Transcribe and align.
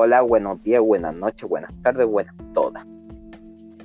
hola, 0.00 0.22
buenos 0.22 0.62
días, 0.62 0.80
buenas 0.80 1.14
noches, 1.14 1.46
buenas 1.46 1.74
tardes, 1.82 2.06
buenas 2.06 2.34
todas. 2.54 2.86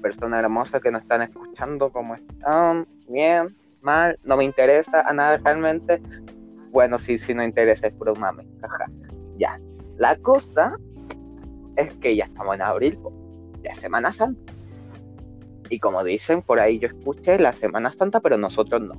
Personas 0.02 0.42
hermosas 0.42 0.82
que 0.82 0.90
nos 0.90 1.02
están 1.02 1.24
escuchando, 1.24 1.92
¿cómo 1.92 2.16
están? 2.16 2.88
Bien, 3.10 3.54
mal, 3.82 4.18
no 4.24 4.38
me 4.38 4.46
interesa 4.46 5.02
a 5.02 5.12
nada 5.12 5.36
realmente. 5.36 6.02
Bueno, 6.72 7.00
sí, 7.00 7.18
sí, 7.18 7.34
no 7.34 7.44
interesa, 7.44 7.88
es 7.88 7.94
puro 7.96 8.16
mame. 8.16 8.48
Ya, 9.38 9.60
la 9.98 10.16
cosa 10.16 10.78
es 11.76 11.94
que 11.96 12.16
ya 12.16 12.24
estamos 12.24 12.56
en 12.56 12.62
abril, 12.62 12.98
ya 13.62 13.76
Semana 13.76 14.14
Santa. 14.14 14.54
Y 15.70 15.80
como 15.80 16.02
dicen, 16.02 16.42
por 16.42 16.62
ahí 16.62 16.80
yo 16.80 16.88
escuché 16.88 17.38
la 17.40 17.52
Semana 17.52 17.92
Santa, 17.92 18.22
pero 18.22 18.38
nosotros 18.38 18.82
no. 18.82 18.96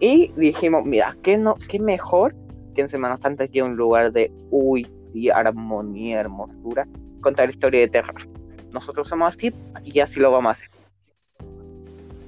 Y 0.00 0.30
dijimos, 0.36 0.84
mira, 0.84 1.16
¿qué, 1.22 1.38
no, 1.38 1.56
qué 1.70 1.78
mejor 1.78 2.34
que 2.74 2.82
en 2.82 2.90
Semana 2.90 3.16
Santa 3.16 3.48
que 3.48 3.62
un 3.62 3.76
lugar 3.76 4.12
de, 4.12 4.30
uy, 4.50 4.86
armonía, 5.34 6.20
hermosura, 6.20 6.86
contar 7.20 7.50
historia 7.50 7.80
de 7.80 7.88
terror. 7.88 8.28
Nosotros 8.72 9.08
somos 9.08 9.34
así 9.34 9.52
y 9.84 10.00
así 10.00 10.20
lo 10.20 10.30
vamos 10.30 10.50
a 10.50 10.52
hacer. 10.52 10.68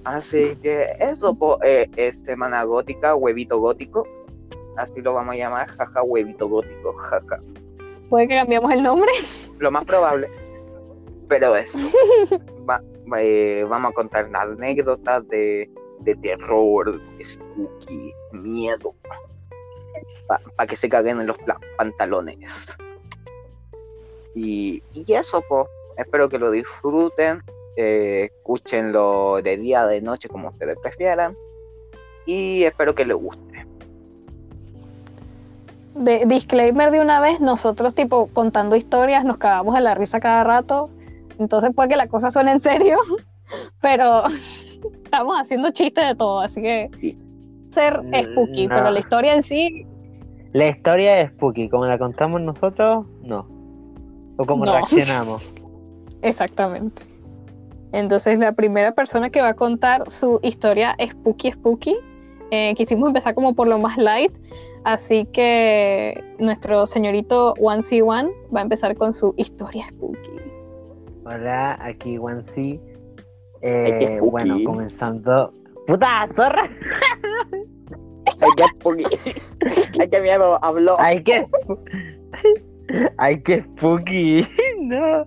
Así 0.05 0.56
que 0.62 0.97
eso 1.01 1.37
eh, 1.62 1.91
es 1.97 2.23
Semana 2.23 2.62
Gótica, 2.64 3.14
huevito 3.14 3.59
gótico. 3.59 4.06
Así 4.77 5.02
lo 5.02 5.12
vamos 5.12 5.34
a 5.34 5.38
llamar, 5.38 5.69
jaja, 5.69 6.02
huevito 6.02 6.48
gótico, 6.48 6.95
jaja. 6.95 7.41
¿Puede 8.09 8.28
que 8.28 8.37
cambiamos 8.37 8.73
el 8.73 8.83
nombre? 8.83 9.11
Lo 9.59 9.70
más 9.70 9.84
probable. 9.84 10.28
Pero 11.28 11.56
eso. 11.56 11.78
Eh, 13.16 13.64
vamos 13.66 13.92
a 13.92 13.95
contar 13.95 14.28
anécdotas 14.34 15.27
de, 15.28 15.70
de 16.00 16.14
terror, 16.16 17.00
spooky, 17.25 18.12
miedo. 18.33 18.95
Para 20.57 20.69
que 20.69 20.77
se 20.77 20.89
caguen 20.89 21.21
en 21.21 21.27
los 21.27 21.37
pantalones. 21.77 22.39
Y, 24.34 24.83
y 24.92 25.12
eso, 25.12 25.42
pues. 25.48 25.67
Espero 25.97 26.28
que 26.28 26.39
lo 26.39 26.50
disfruten. 26.50 27.42
Eh, 27.77 28.31
escúchenlo 28.33 29.41
de 29.41 29.56
día, 29.56 29.87
de 29.87 30.00
noche, 30.00 30.28
como 30.28 30.48
ustedes 30.48 30.77
prefieran. 30.83 31.33
Y 32.27 32.65
espero 32.65 32.95
que 32.95 33.05
les 33.05 33.17
guste. 33.17 33.67
De, 35.95 36.25
disclaimer 36.27 36.91
de 36.91 37.00
una 37.00 37.20
vez, 37.20 37.41
nosotros 37.41 37.95
tipo 37.95 38.28
contando 38.33 38.77
historias 38.77 39.25
nos 39.25 39.39
cagamos 39.39 39.77
en 39.77 39.84
la 39.84 39.95
risa 39.95 40.20
cada 40.20 40.45
rato, 40.45 40.91
entonces 41.39 41.72
puede 41.75 41.89
que 41.89 41.97
la 41.97 42.06
cosa 42.06 42.31
suene 42.31 42.53
en 42.53 42.61
serio, 42.61 42.98
pero 43.81 44.25
estamos 45.05 45.41
haciendo 45.41 45.70
chistes 45.70 46.06
de 46.06 46.15
todo, 46.15 46.41
así 46.41 46.62
que 46.62 47.17
ser 47.70 48.03
mm, 48.03 48.33
spooky, 48.33 48.69
pero 48.69 48.91
la 48.91 48.98
historia 49.00 49.34
en 49.34 49.43
sí... 49.43 49.87
La 50.52 50.68
historia 50.68 51.20
es 51.20 51.30
spooky, 51.30 51.68
como 51.68 51.86
la 51.86 51.98
contamos 51.98 52.41
nosotros, 52.41 53.06
no. 53.22 53.46
O 54.38 54.44
como 54.44 54.64
reaccionamos. 54.64 55.42
Exactamente. 56.22 57.02
Entonces 57.92 58.38
la 58.38 58.52
primera 58.52 58.92
persona 58.92 59.30
que 59.30 59.41
va 59.41 59.48
a 59.48 59.54
contar 59.54 60.10
su 60.10 60.41
historia 60.42 60.96
spooky 61.04 61.52
spooky, 61.52 61.96
eh, 62.50 62.74
quisimos 62.76 63.08
empezar 63.08 63.34
como 63.34 63.54
por 63.54 63.69
lo 63.69 63.78
más 63.78 63.96
light, 63.98 64.32
así 64.84 65.26
que 65.32 66.22
nuestro 66.38 66.86
señorito 66.86 67.54
One 67.60 67.82
C 67.82 68.02
One 68.02 68.30
va 68.54 68.60
a 68.60 68.62
empezar 68.62 68.96
con 68.96 69.12
su 69.14 69.34
historia 69.36 69.86
spooky. 69.91 70.30
Hola, 71.24 71.78
aquí 71.80 72.19
One 72.19 72.42
C. 72.54 72.80
Eh, 73.60 74.20
bueno, 74.22 74.56
comenzando. 74.64 75.52
¡Puta, 75.86 76.26
zorra! 76.34 76.69
Ay, 78.41 78.51
qué 78.57 78.65
spooky. 78.75 79.05
Ay, 80.01 80.09
qué 80.11 80.21
miedo, 80.21 80.59
habló. 80.62 80.97
Ay, 80.98 81.23
qué. 81.23 81.47
Ay, 83.19 83.43
qué 83.43 83.62
spooky. 83.62 84.47
no. 84.81 85.25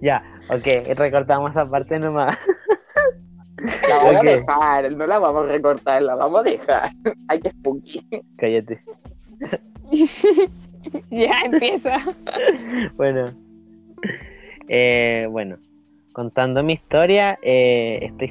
Ya, 0.00 0.22
ok, 0.50 0.96
recortamos 0.96 1.50
esa 1.52 1.64
parte 1.66 1.98
nomás. 1.98 2.36
La 3.88 3.96
vamos 3.96 4.16
a 4.16 4.24
dejar, 4.24 4.92
no 4.92 5.06
la 5.06 5.18
vamos 5.18 5.44
a 5.44 5.52
recortar, 5.52 6.02
la 6.02 6.14
vamos 6.14 6.40
a 6.40 6.42
dejar. 6.42 6.90
Ay, 7.28 7.40
qué 7.40 7.50
spooky. 7.50 8.06
Cállate. 8.36 8.82
ya 11.10 11.42
empieza. 11.44 11.98
bueno. 12.96 13.32
Eh, 14.68 15.26
bueno, 15.30 15.58
contando 16.12 16.62
mi 16.62 16.74
historia, 16.74 17.38
eh, 17.42 17.98
esta, 18.02 18.26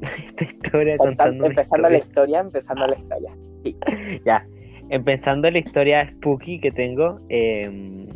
esta 0.26 0.44
historia 0.44 0.96
contando 0.98 1.46
empezando 1.46 1.88
la 1.88 1.98
historia, 1.98 2.40
empezando 2.40 2.86
la 2.86 2.96
historia. 2.96 3.32
Sí. 3.64 3.76
ya, 4.24 4.46
empezando 4.90 5.50
la 5.50 5.58
historia 5.58 6.10
spooky 6.10 6.60
que 6.60 6.70
tengo. 6.70 7.20
Eh, 7.28 8.06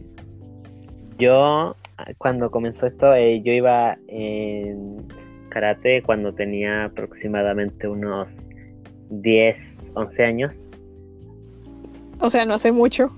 yo 1.19 1.77
cuando 2.19 2.51
comenzó 2.51 2.87
esto, 2.87 3.15
eh, 3.15 3.43
yo 3.43 3.53
iba 3.53 3.99
en 4.09 5.07
karate 5.51 6.03
cuando 6.03 6.33
tenía 6.33 6.85
aproximadamente 6.85 7.89
unos 7.89 8.29
10, 9.11 9.59
11 9.95 10.25
años. 10.25 10.71
O 12.21 12.31
sea, 12.31 12.45
no 12.45 12.55
hace 12.55 12.73
mucho. 12.73 13.11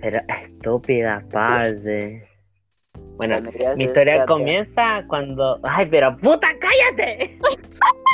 Pero 0.00 0.20
estúpida, 0.28 1.24
padre. 1.32 2.28
Bueno, 3.16 3.40
mi 3.76 3.84
historia 3.84 4.26
comienza 4.26 5.04
cuando. 5.08 5.58
¡Ay, 5.62 5.86
pero 5.90 6.16
puta, 6.18 6.48
cállate! 6.60 7.35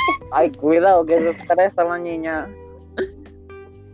Ay, 0.31 0.51
cuidado, 0.51 1.05
que 1.05 1.19
se 1.19 1.29
estresa 1.31 1.83
la 1.83 1.99
niña. 1.99 2.49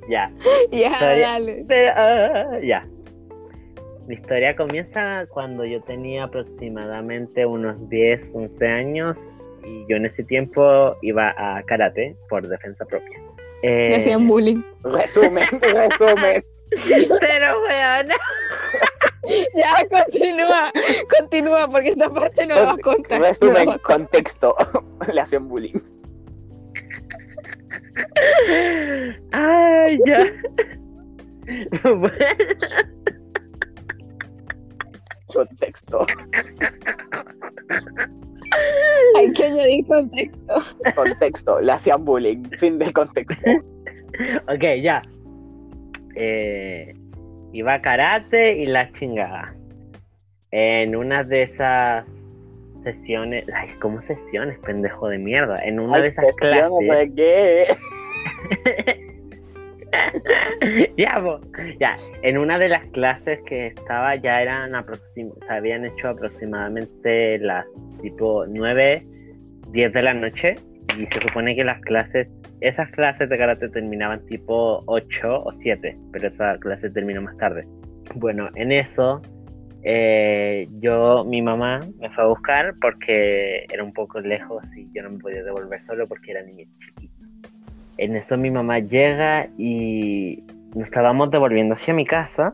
Ya. 0.10 0.32
Ya, 0.72 0.98
dale. 1.00 1.66
Pero, 1.68 1.92
uh, 1.92 2.62
ya. 2.62 2.86
Mi 4.08 4.16
historia 4.16 4.56
comienza 4.56 5.28
cuando 5.30 5.66
yo 5.66 5.82
tenía 5.84 6.24
aproximadamente 6.24 7.46
unos 7.46 7.78
10, 7.90 8.32
11 8.34 8.68
años 8.68 9.18
y 9.64 9.86
yo 9.88 9.98
en 9.98 10.08
ese 10.08 10.24
tiempo 10.24 10.96
iba 11.04 11.34
a 11.38 11.62
karate 11.64 12.16
por 12.28 12.48
defensa 12.48 12.86
propia. 12.86 13.20
Eh... 13.62 13.98
hacían 13.98 14.28
bullying. 14.28 14.64
Resumen, 14.84 15.48
resumen. 15.62 16.44
Pero 17.20 17.62
weón. 17.62 18.08
ya, 19.56 19.86
continúa, 19.90 20.72
continúa, 21.20 21.68
porque 21.70 21.90
esta 21.90 22.10
parte 22.10 22.48
no 22.48 22.56
la 22.56 22.62
vas 22.62 22.80
a 22.80 22.82
contar. 22.82 23.22
Resumen, 23.22 23.66
no 23.66 23.80
contexto. 23.80 24.56
Le 25.14 25.22
hacían 25.22 25.48
bullying. 25.48 25.78
Ay, 29.32 30.00
ya. 30.06 30.26
Contexto. 35.28 36.06
Hay 39.16 39.32
que 39.34 39.46
añadir 39.46 39.86
contexto. 39.88 40.54
Contexto, 40.96 41.62
le 41.62 41.72
hacían 41.72 42.04
bullying. 42.06 42.44
Fin 42.58 42.80
de 42.80 42.92
contexto. 42.92 43.52
ok, 44.48 44.64
ya. 44.82 45.02
Eh, 46.16 46.94
iba 47.54 47.76
a 47.76 47.82
karate 47.82 48.58
y 48.58 48.66
la 48.66 48.92
chingada. 48.94 49.56
En 50.52 50.96
una 50.96 51.24
de 51.24 51.44
esas 51.44 52.06
sesiones. 52.84 53.46
Ay, 53.54 53.70
¿cómo 53.80 54.02
sesiones, 54.04 54.58
pendejo 54.60 55.10
de 55.10 55.18
mierda? 55.18 55.58
En 55.64 55.80
una 55.80 56.00
de 56.00 56.10
esas 56.10 56.36
clases. 56.38 56.70
¿De 56.80 57.14
qué? 57.16 57.66
ya, 60.98 61.22
ya, 61.80 61.94
en 62.22 62.38
una 62.38 62.60
de 62.60 62.70
las 62.70 62.86
clases 62.92 63.40
que 63.46 63.68
estaba 63.68 64.16
ya 64.16 64.42
eran 64.42 64.72
se 65.16 65.30
habían 65.50 65.86
hecho 65.86 66.10
aproximadamente 66.10 67.40
las 67.40 67.66
tipo 68.02 68.46
9, 68.48 69.06
10 69.72 69.94
de 69.94 70.02
la 70.02 70.14
noche 70.14 70.56
y 70.98 71.06
se 71.08 71.22
supone 71.22 71.56
que 71.56 71.64
las 71.64 71.80
clases, 71.82 72.28
esas 72.62 72.90
clases 72.92 73.30
de 73.30 73.38
karate 73.38 73.70
terminaban 73.70 74.26
tipo 74.26 74.84
8 74.86 75.44
o 75.44 75.52
7, 75.54 75.98
pero 76.12 76.28
esa 76.28 76.58
clase 76.60 76.90
terminó 76.90 77.22
más 77.22 77.38
tarde. 77.38 77.66
Bueno, 78.16 78.50
en 78.56 78.72
eso 78.72 79.22
eh, 79.84 80.68
yo, 80.80 81.24
mi 81.26 81.42
mamá 81.42 81.80
me 82.00 82.10
fue 82.10 82.24
a 82.24 82.28
buscar 82.28 82.76
porque 82.82 83.66
era 83.72 83.84
un 83.84 83.94
poco 83.94 84.20
lejos 84.20 84.64
y 84.76 84.88
yo 84.94 85.04
no 85.04 85.12
me 85.12 85.20
podía 85.20 85.44
devolver 85.44 85.86
solo 85.86 86.06
porque 86.08 86.32
era 86.32 86.44
niña 86.44 86.66
chiquita. 86.80 87.14
En 87.98 88.16
eso 88.16 88.38
mi 88.38 88.52
mamá 88.52 88.80
llega 88.80 89.50
y 89.58 90.44
nos 90.76 90.86
estábamos 90.86 91.32
devolviendo 91.32 91.76
hacia 91.76 91.94
mi 91.94 92.06
casa. 92.06 92.54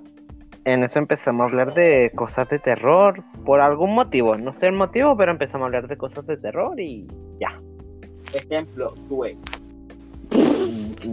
En 0.66 0.84
eso 0.84 0.98
empezamos 0.98 1.42
a 1.42 1.46
hablar 1.46 1.74
de 1.76 2.12
cosas 2.16 2.50
de 2.50 2.58
terror 2.58 3.24
por 3.46 3.60
algún 3.60 3.94
motivo. 3.94 4.36
No 4.38 4.58
sé 4.60 4.68
el 4.68 4.74
motivo, 4.74 5.16
pero 5.16 5.32
empezamos 5.32 5.64
a 5.64 5.68
hablar 5.68 5.88
de 5.88 5.98
cosas 5.98 6.26
de 6.26 6.38
terror 6.38 6.80
y 6.80 7.08
ya. 7.40 7.60
Ejemplo, 8.34 8.94
tu 9.08 9.26
ex. 9.26 9.38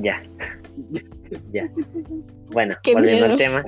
Ya. 0.00 0.22
ya. 1.52 1.68
Bueno, 2.50 2.74
volviendo 2.94 3.26
al 3.26 3.36
tema. 3.36 3.64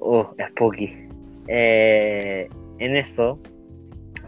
Uh, 0.00 0.24
spooky. 0.50 1.11
Eh, 1.48 2.48
en 2.78 2.96
eso, 2.96 3.40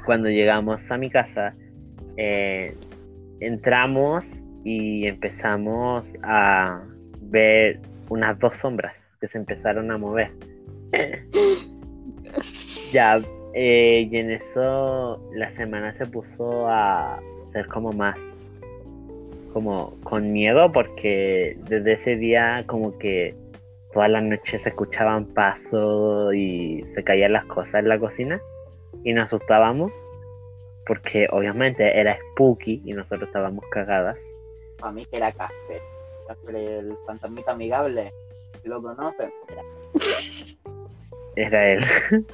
cuando 0.05 0.29
llegamos 0.29 0.91
a 0.91 0.97
mi 0.97 1.11
casa, 1.11 1.53
eh, 2.17 2.75
entramos 3.41 4.25
y 4.65 5.07
empezamos 5.07 6.07
a 6.23 6.83
ver 7.21 7.81
unas 8.09 8.39
dos 8.39 8.55
sombras 8.57 8.97
que 9.21 9.29
se 9.29 9.39
empezaron 9.39 9.91
a 9.91 9.99
mover. 9.99 10.31
ya, 12.93 13.21
eh, 13.55 14.09
y 14.11 14.17
en 14.17 14.31
eso 14.33 15.31
la 15.35 15.51
semana 15.53 15.95
se 15.95 16.07
puso 16.07 16.69
a 16.69 17.21
ser 17.53 17.67
como 17.69 17.93
más 17.93 18.19
como 19.53 19.95
con 20.03 20.33
miedo 20.33 20.73
porque 20.73 21.57
desde 21.69 21.93
ese 21.93 22.17
día 22.17 22.65
como 22.67 22.99
que 22.99 23.37
todas 23.95 24.11
las 24.11 24.23
noches 24.23 24.63
se 24.63 24.69
escuchaban 24.69 25.27
pasos 25.27 26.35
y 26.35 26.85
se 26.95 27.05
caían 27.05 27.33
las 27.33 27.45
cosas 27.47 27.77
en 27.77 27.89
la 27.89 27.99
cocina 27.99 28.41
y 29.05 29.13
nos 29.13 29.27
asustábamos 29.27 29.93
porque 30.87 31.29
obviamente 31.31 31.99
era 31.99 32.19
spooky 32.33 32.83
y 32.85 32.93
nosotros 32.93 33.23
estábamos 33.23 33.65
cagadas. 33.71 34.19
Para 34.79 34.93
mí 34.93 35.07
que 35.07 35.17
era 35.17 35.33
Casper. 35.33 35.81
Casper 36.29 36.57
el 36.57 36.95
fantasmita 37.07 37.53
amigable. 37.53 38.13
Si 38.63 38.69
lo 38.69 38.83
conocen, 38.83 39.31
era, 39.49 39.63
Era 41.37 41.73
él. 41.73 41.85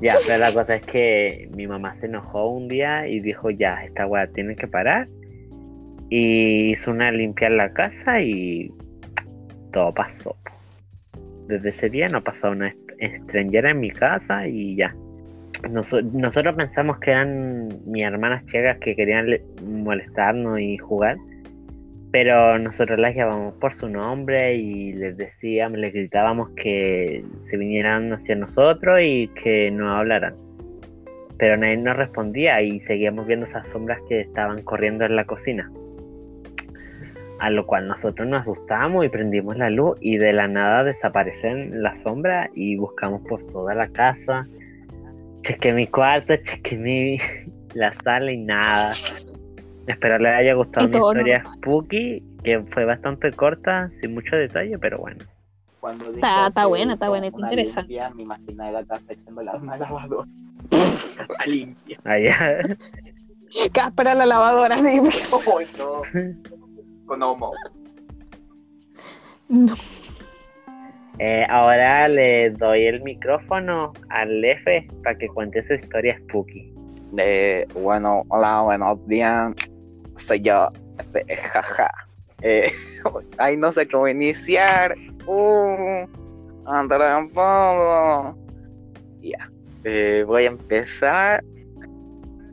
ya, 0.00 0.16
pero 0.26 0.38
la 0.38 0.52
cosa 0.52 0.76
es 0.76 0.82
que 0.82 1.48
mi 1.54 1.66
mamá 1.66 1.96
se 2.00 2.06
enojó 2.06 2.48
un 2.48 2.68
día 2.68 3.08
y 3.08 3.20
dijo 3.20 3.50
ya, 3.50 3.84
esta 3.84 4.06
weá 4.06 4.26
tiene 4.28 4.56
que 4.56 4.68
parar. 4.68 5.08
Y 6.08 6.72
hizo 6.72 6.90
una 6.90 7.10
limpiar 7.12 7.52
la 7.52 7.72
casa 7.72 8.20
y 8.20 8.72
todo 9.70 9.92
pasó. 9.92 10.36
Desde 11.48 11.70
ese 11.70 11.90
día 11.90 12.08
no 12.08 12.22
pasó 12.22 12.50
una 12.50 12.74
extranjera 12.98 13.70
en 13.70 13.80
mi 13.80 13.90
casa 13.90 14.46
y 14.46 14.76
ya. 14.76 14.94
Noso- 15.68 16.02
nosotros 16.12 16.54
pensamos 16.54 16.98
que 17.00 17.10
eran 17.10 17.68
mis 17.86 18.04
hermanas 18.04 18.44
chicas 18.46 18.78
que 18.78 18.94
querían 18.94 19.28
le- 19.30 19.42
molestarnos 19.62 20.60
y 20.60 20.78
jugar, 20.78 21.16
pero 22.12 22.58
nosotros 22.58 22.98
las 22.98 23.14
llamábamos 23.14 23.54
por 23.54 23.74
su 23.74 23.88
nombre 23.88 24.54
y 24.54 24.92
les 24.92 25.16
decíamos, 25.16 25.78
les 25.78 25.92
gritábamos 25.92 26.50
que 26.50 27.24
se 27.44 27.56
vinieran 27.56 28.12
hacia 28.12 28.36
nosotros 28.36 29.00
y 29.02 29.28
que 29.28 29.70
no 29.70 29.96
hablaran. 29.96 30.34
Pero 31.38 31.56
nadie 31.56 31.76
nos 31.78 31.96
respondía 31.96 32.60
y 32.62 32.80
seguíamos 32.80 33.26
viendo 33.26 33.46
esas 33.46 33.66
sombras 33.68 33.98
que 34.08 34.20
estaban 34.20 34.62
corriendo 34.62 35.04
en 35.04 35.16
la 35.16 35.24
cocina. 35.24 35.70
A 37.40 37.48
lo 37.50 37.66
cual 37.66 37.88
nosotros 37.88 38.28
nos 38.28 38.42
asustamos 38.42 39.04
y 39.04 39.08
prendimos 39.08 39.56
la 39.56 39.70
luz 39.70 39.96
y 40.00 40.18
de 40.18 40.32
la 40.34 40.46
nada 40.46 40.84
desaparecen 40.84 41.82
las 41.82 42.00
sombras 42.02 42.50
y 42.54 42.76
buscamos 42.76 43.22
por 43.22 43.42
toda 43.50 43.74
la 43.74 43.88
casa. 43.88 44.44
Chequé 45.42 45.72
mi 45.72 45.86
cuarto, 45.86 46.36
chequé 46.36 46.76
mi 46.76 47.18
la 47.74 47.94
sala 48.04 48.30
y 48.30 48.36
nada. 48.36 48.92
Espero 49.86 50.18
les 50.18 50.32
haya 50.32 50.52
gustado 50.54 50.86
mi 50.88 50.94
historia 50.94 51.42
spooky, 51.56 52.22
que 52.44 52.60
fue 52.68 52.84
bastante 52.84 53.32
corta, 53.32 53.90
sin 54.00 54.12
mucho 54.14 54.36
detalle, 54.36 54.78
pero 54.78 54.98
bueno. 54.98 55.24
Cuando 55.80 56.12
Está- 56.12 56.48
está 56.48 56.66
buena, 56.66 56.92
está 56.92 57.08
buena, 57.08 57.28
está 57.28 57.38
interesante. 57.40 57.88
limpia, 57.88 58.10
me 58.10 58.22
imaginé 58.24 58.70
la 58.70 58.84
casa 58.84 59.04
echando 59.08 59.42
la 59.42 59.52
una 59.56 59.76
lavadora. 59.78 60.28
Está 60.70 61.46
limpia. 61.46 61.98
Allá. 62.04 62.76
Casper 63.72 64.08
a 64.08 64.14
la 64.14 64.26
lavadora, 64.26 64.76
sí. 64.76 64.82
Ay, 64.84 65.66
no. 65.78 66.02
Con 67.10 67.24
homo. 67.24 67.52
No. 69.48 69.74
Eh, 71.18 71.44
ahora 71.50 72.06
le 72.06 72.50
doy 72.50 72.86
el 72.86 73.02
micrófono 73.02 73.92
al 74.10 74.44
F 74.44 74.88
para 75.02 75.18
que 75.18 75.26
cuente 75.26 75.60
su 75.64 75.74
historia 75.74 76.16
spooky. 76.20 76.72
Eh, 77.18 77.66
bueno, 77.74 78.22
hola, 78.28 78.62
buenos 78.62 79.04
días. 79.08 79.52
Soy 80.18 80.40
yo, 80.42 80.68
este, 81.00 81.36
jaja. 81.36 81.90
Eh, 82.42 82.70
ay, 83.38 83.56
no 83.56 83.72
sé 83.72 83.86
cómo 83.86 84.06
iniciar. 84.06 84.94
Uh. 85.26 86.06
Ya. 89.20 89.50
Eh, 89.82 90.22
voy 90.24 90.44
a 90.44 90.46
empezar 90.46 91.42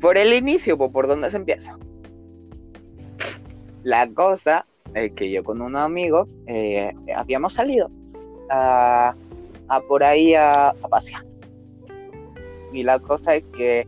por 0.01 0.17
el 0.17 0.33
inicio, 0.33 0.79
po, 0.79 0.91
por 0.91 1.05
donde 1.05 1.29
se 1.29 1.37
empieza. 1.37 1.77
La 3.87 4.05
cosa 4.05 4.65
es 4.93 5.13
que 5.13 5.31
yo 5.31 5.45
con 5.45 5.61
unos 5.61 5.81
amigos 5.81 6.27
eh, 6.45 6.93
habíamos 7.15 7.53
salido 7.53 7.89
a, 8.49 9.15
por 9.87 10.03
ahí 10.03 10.33
a, 10.33 10.75
pasear. 10.89 11.23
Y 12.73 12.83
la 12.83 12.99
cosa 12.99 13.35
es 13.35 13.45
que 13.55 13.87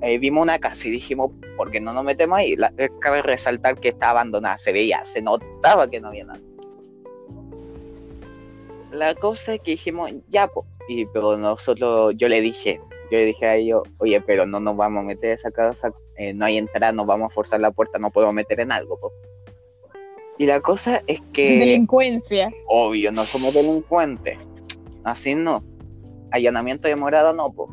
eh, 0.00 0.18
vimos 0.18 0.44
una 0.44 0.60
casa 0.60 0.86
y 0.86 0.92
dijimos, 0.92 1.32
¿por 1.56 1.72
qué 1.72 1.80
no 1.80 1.92
nos 1.92 2.04
metemos 2.04 2.38
ahí? 2.38 2.54
Eh, 2.78 2.88
cabe 3.00 3.20
resaltar 3.20 3.80
que 3.80 3.88
está 3.88 4.10
abandonada, 4.10 4.58
se 4.58 4.72
veía, 4.72 5.04
se 5.04 5.20
notaba 5.20 5.90
que 5.90 5.98
no 5.98 6.06
había 6.06 6.24
nada. 6.24 6.40
La 8.92 9.12
cosa 9.16 9.54
es 9.54 9.60
que 9.62 9.72
dijimos, 9.72 10.08
ya, 10.28 10.46
po. 10.46 10.64
Y, 10.86 11.06
pero 11.06 11.36
nosotros, 11.36 12.14
yo 12.16 12.28
le 12.28 12.42
dije, 12.42 12.80
yo 13.10 13.18
le 13.18 13.24
dije 13.24 13.46
a 13.46 13.56
ellos, 13.56 13.82
oye, 13.98 14.20
pero 14.20 14.46
no 14.46 14.60
nos 14.60 14.76
vamos 14.76 15.02
a 15.02 15.06
meter 15.08 15.32
a 15.32 15.34
esa 15.34 15.50
casa, 15.50 15.92
no 16.32 16.44
hay 16.44 16.58
entrada, 16.58 16.92
nos 16.92 17.06
vamos 17.06 17.32
a 17.32 17.34
forzar 17.34 17.58
la 17.58 17.72
puerta, 17.72 17.98
no 17.98 18.12
podemos 18.12 18.36
meter 18.36 18.60
en 18.60 18.70
algo, 18.70 19.00
po. 19.00 19.10
Y 20.42 20.46
la 20.46 20.60
cosa 20.60 21.04
es 21.06 21.20
que, 21.32 21.56
Delincuencia. 21.56 22.52
obvio, 22.66 23.12
no 23.12 23.24
somos 23.26 23.54
delincuentes, 23.54 24.36
así 25.04 25.36
no. 25.36 25.62
Allanamiento 26.32 26.88
de 26.88 26.96
morada, 26.96 27.32
no, 27.32 27.52
po. 27.52 27.72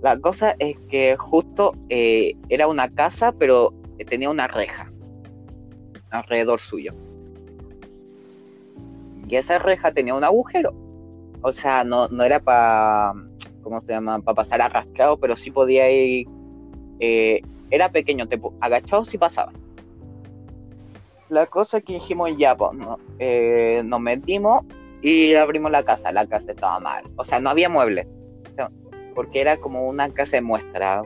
La 0.00 0.16
cosa 0.20 0.54
es 0.60 0.78
que 0.88 1.16
justo 1.16 1.74
eh, 1.88 2.36
era 2.48 2.68
una 2.68 2.88
casa, 2.90 3.32
pero 3.32 3.74
tenía 4.08 4.30
una 4.30 4.46
reja 4.46 4.88
alrededor 6.10 6.60
suyo. 6.60 6.92
Y 9.28 9.34
esa 9.34 9.58
reja 9.58 9.92
tenía 9.92 10.14
un 10.14 10.22
agujero. 10.22 10.72
O 11.42 11.50
sea, 11.50 11.82
no, 11.82 12.06
no 12.06 12.22
era 12.22 12.38
para, 12.38 13.14
¿cómo 13.64 13.80
se 13.80 13.94
llama? 13.94 14.20
Para 14.20 14.36
pasar 14.36 14.62
arrastrado, 14.62 15.16
pero 15.16 15.34
sí 15.34 15.50
podía 15.50 15.90
ir. 15.90 16.28
eh, 17.00 17.40
era 17.72 17.90
pequeño, 17.90 18.28
te, 18.28 18.40
agachado 18.60 19.04
sí 19.04 19.18
pasaba. 19.18 19.52
La 21.30 21.46
cosa 21.46 21.78
es 21.78 21.84
que 21.84 21.94
dijimos 21.94 22.30
ya, 22.36 22.56
pues, 22.56 22.72
no, 22.74 22.98
eh, 23.18 23.82
nos 23.84 24.00
metimos 24.00 24.64
y 25.00 25.34
abrimos 25.34 25.70
la 25.70 25.82
casa. 25.84 26.12
La 26.12 26.26
casa 26.26 26.50
estaba 26.52 26.78
mal. 26.80 27.04
O 27.16 27.24
sea, 27.24 27.40
no 27.40 27.50
había 27.50 27.68
muebles 27.68 28.06
porque 29.14 29.40
era 29.40 29.56
como 29.58 29.88
una 29.88 30.08
casa 30.10 30.36
de 30.36 30.42
muestra. 30.42 31.02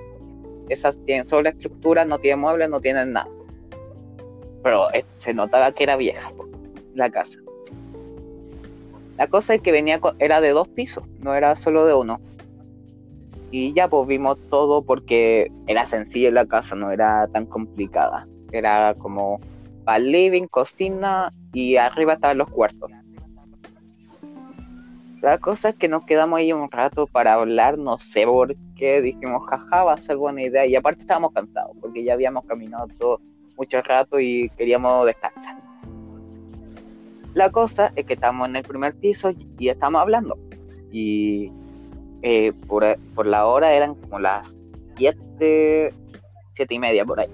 Esas 0.68 0.98
tienen 1.04 1.24
solo 1.28 1.48
estructura, 1.48 2.04
no 2.04 2.18
tienen 2.18 2.40
muebles, 2.40 2.68
no 2.68 2.80
tienen 2.80 3.12
nada. 3.12 3.28
Pero 4.62 4.92
eh, 4.92 5.04
se 5.16 5.34
notaba 5.34 5.72
que 5.72 5.84
era 5.84 5.96
vieja 5.96 6.28
po, 6.30 6.46
la 6.94 7.10
casa. 7.10 7.38
La 9.16 9.26
cosa 9.28 9.54
es 9.54 9.60
que 9.62 9.72
venía 9.72 10.00
con- 10.00 10.16
era 10.18 10.40
de 10.40 10.50
dos 10.50 10.68
pisos, 10.68 11.04
no 11.20 11.34
era 11.34 11.56
solo 11.56 11.86
de 11.86 11.94
uno. 11.94 12.20
Y 13.50 13.72
ya 13.72 13.88
pues 13.88 14.06
vimos 14.06 14.38
todo 14.50 14.82
porque 14.82 15.50
era 15.66 15.86
sencilla 15.86 16.30
la 16.30 16.46
casa, 16.46 16.74
no 16.74 16.90
era 16.90 17.26
tan 17.28 17.46
complicada. 17.46 18.26
Era 18.52 18.94
como 18.98 19.40
para 19.84 19.98
living, 19.98 20.46
cocina 20.46 21.32
y 21.52 21.76
arriba 21.76 22.14
estaban 22.14 22.38
los 22.38 22.48
cuartos. 22.50 22.90
La 25.22 25.38
cosa 25.38 25.70
es 25.70 25.76
que 25.76 25.88
nos 25.88 26.04
quedamos 26.04 26.38
ahí 26.38 26.52
un 26.52 26.70
rato 26.70 27.06
para 27.06 27.32
hablar, 27.32 27.78
no 27.78 27.98
sé 27.98 28.26
por 28.26 28.54
qué, 28.76 29.00
dijimos, 29.00 29.42
jaja, 29.48 29.84
va 29.84 29.94
a 29.94 29.98
ser 29.98 30.18
buena 30.18 30.42
idea. 30.42 30.66
Y 30.66 30.76
aparte 30.76 31.00
estábamos 31.00 31.32
cansados, 31.32 31.74
porque 31.80 32.04
ya 32.04 32.12
habíamos 32.12 32.44
caminado 32.44 32.88
todo 32.98 33.20
mucho 33.56 33.80
rato 33.80 34.20
y 34.20 34.50
queríamos 34.58 35.06
descansar. 35.06 35.56
La 37.32 37.50
cosa 37.50 37.90
es 37.96 38.04
que 38.04 38.14
estamos 38.14 38.48
en 38.48 38.56
el 38.56 38.64
primer 38.64 38.94
piso 38.96 39.32
y 39.58 39.68
estamos 39.68 40.02
hablando. 40.02 40.36
Y 40.92 41.50
eh, 42.20 42.52
por, 42.68 42.84
por 43.14 43.26
la 43.26 43.46
hora 43.46 43.72
eran 43.72 43.94
como 43.94 44.18
las 44.18 44.54
siete, 44.96 45.94
siete 46.54 46.74
y 46.74 46.78
media 46.78 47.04
por 47.04 47.20
ahí. 47.20 47.30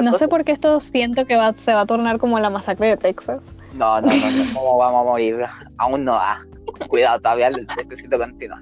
No 0.00 0.12
cosa- 0.12 0.24
sé 0.24 0.28
por 0.28 0.44
qué 0.44 0.52
esto 0.52 0.80
siento 0.80 1.26
que 1.26 1.36
va, 1.36 1.54
se 1.54 1.72
va 1.74 1.82
a 1.82 1.86
tornar 1.86 2.18
como 2.18 2.38
la 2.38 2.50
masacre 2.50 2.88
de 2.88 2.96
Texas. 2.96 3.42
No, 3.74 4.00
no, 4.00 4.06
no, 4.08 4.30
no, 4.30 4.44
¿cómo 4.54 4.78
vamos 4.78 5.02
a 5.02 5.04
morir? 5.04 5.44
Aún 5.78 6.04
no, 6.04 6.14
ah. 6.14 6.40
Cuidado, 6.88 7.20
todavía 7.20 7.50
necesito 7.50 8.18
continuar. 8.18 8.60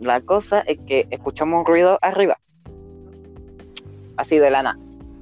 La 0.00 0.20
cosa 0.20 0.60
es 0.60 0.78
que 0.86 1.06
escuchamos 1.10 1.60
un 1.60 1.66
ruido 1.66 1.98
arriba. 2.02 2.38
Así 4.16 4.38
de 4.38 4.50
la 4.50 4.62
nada. 4.62 4.78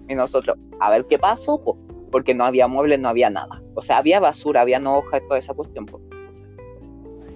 Y 0.08 0.14
nosotros, 0.14 0.56
a 0.80 0.90
ver 0.90 1.06
qué 1.06 1.18
pasó, 1.18 1.62
po, 1.62 1.76
porque 2.10 2.34
no 2.34 2.44
había 2.44 2.66
muebles, 2.66 2.98
no 2.98 3.08
había 3.08 3.30
nada. 3.30 3.60
O 3.74 3.82
sea, 3.82 3.98
había 3.98 4.20
basura, 4.20 4.62
había 4.62 4.80
hojas, 4.80 5.20
toda 5.28 5.38
esa 5.38 5.54
cuestión, 5.54 5.86
po. 5.86 6.00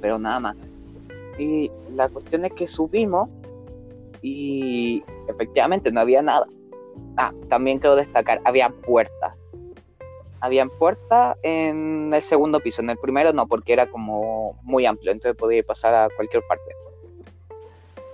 Pero 0.00 0.18
nada 0.18 0.40
más. 0.40 0.56
Y 1.38 1.70
la 1.94 2.08
cuestión 2.08 2.44
es 2.44 2.52
que 2.54 2.66
subimos 2.66 3.28
y 4.22 5.02
efectivamente 5.28 5.92
no 5.92 6.00
había 6.00 6.22
nada. 6.22 6.46
Ah, 7.16 7.32
también 7.48 7.78
quiero 7.78 7.96
destacar, 7.96 8.40
había 8.44 8.70
puertas 8.70 9.34
habían 10.44 10.68
puertas 10.68 11.38
en 11.42 12.12
el 12.12 12.20
segundo 12.20 12.60
piso, 12.60 12.82
en 12.82 12.90
el 12.90 12.98
primero 12.98 13.32
no, 13.32 13.46
porque 13.46 13.72
era 13.72 13.86
como 13.86 14.58
muy 14.62 14.84
amplio, 14.84 15.10
entonces 15.10 15.38
podía 15.38 15.62
pasar 15.62 15.94
a 15.94 16.08
cualquier 16.14 16.42
parte. 16.46 16.64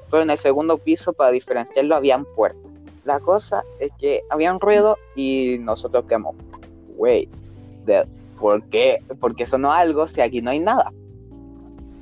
Pero 0.09 0.23
en 0.23 0.31
el 0.31 0.39
segundo 0.39 0.79
piso, 0.79 1.13
para 1.13 1.33
diferenciarlo, 1.33 1.97
habían 1.97 2.25
puertas. 2.25 2.71
La 3.05 3.19
cosa 3.19 3.65
es 3.81 3.91
que 3.99 4.23
había 4.31 4.53
un 4.53 4.61
ruido 4.61 4.97
y 5.17 5.57
nosotros 5.61 6.05
quedamos, 6.05 6.37
the 7.87 8.07
¿por 8.39 8.63
qué? 8.67 9.03
Porque 9.19 9.45
sonó 9.45 9.73
algo 9.73 10.07
si 10.07 10.21
aquí 10.21 10.41
no 10.41 10.51
hay 10.51 10.61
nada. 10.61 10.93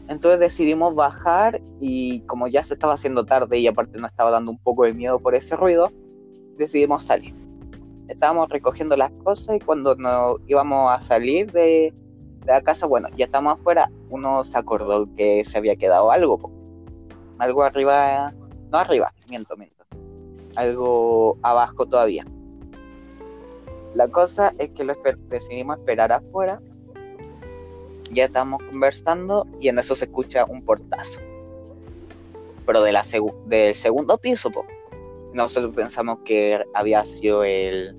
Entonces 0.09 0.41
decidimos 0.41 0.95
bajar 0.95 1.63
y 1.81 2.21
como 2.21 2.49
ya 2.49 2.63
se 2.65 2.75
estaba 2.75 2.93
haciendo 2.93 3.25
tarde 3.25 3.59
y 3.61 3.67
aparte 3.67 3.99
nos 3.99 4.11
estaba 4.11 4.31
dando 4.31 4.51
un 4.51 4.59
poco 4.59 4.85
de 4.85 4.93
miedo 4.93 5.19
por 5.21 5.35
ese 5.35 5.57
ruido, 5.57 5.91
decidimos 6.59 7.05
salir. 7.05 7.35
Estábamos 8.09 8.49
recogiendo 8.49 8.97
las 8.97 9.11
cosas 9.25 9.57
y 9.57 9.61
cuando 9.61 9.95
nos 9.97 10.39
íbamos 10.47 10.91
a 10.91 11.03
salir 11.03 11.51
de, 11.53 11.95
la 12.47 12.63
casa, 12.63 12.87
bueno, 12.87 13.09
ya 13.17 13.27
estamos 13.27 13.55
afuera, 13.55 13.91
uno 14.09 14.43
se 14.43 14.59
acordó 14.59 15.07
que 15.17 15.45
se 15.45 15.59
había 15.59 15.77
quedado 15.77 16.11
algo. 16.11 16.51
Algo 17.39 17.63
arriba, 17.63 18.33
no 18.71 18.79
arriba, 18.79 19.13
miento, 19.29 19.57
miento. 19.57 19.85
Algo 20.57 21.37
abajo 21.43 21.87
todavía. 21.87 22.27
La 23.95 24.09
cosa 24.09 24.55
es 24.59 24.71
que 24.71 24.85
lo 24.85 24.95
decidimos 25.29 25.79
esperar 25.79 26.13
afuera 26.13 26.61
ya 28.13 28.25
estamos 28.25 28.63
conversando 28.63 29.47
y 29.61 29.69
en 29.69 29.79
eso 29.79 29.95
se 29.95 30.07
escucha 30.07 30.45
un 30.45 30.63
portazo. 30.63 31.21
Pero 32.67 32.83
de 32.83 32.93
la 32.93 33.05
del 33.47 33.75
segundo 33.75 34.19
piso, 34.19 34.51
po. 34.51 34.65
Nosotros 35.33 35.75
pensamos 35.75 36.19
que 36.25 36.63
había 36.75 37.05
sido 37.05 37.45
el 37.45 37.97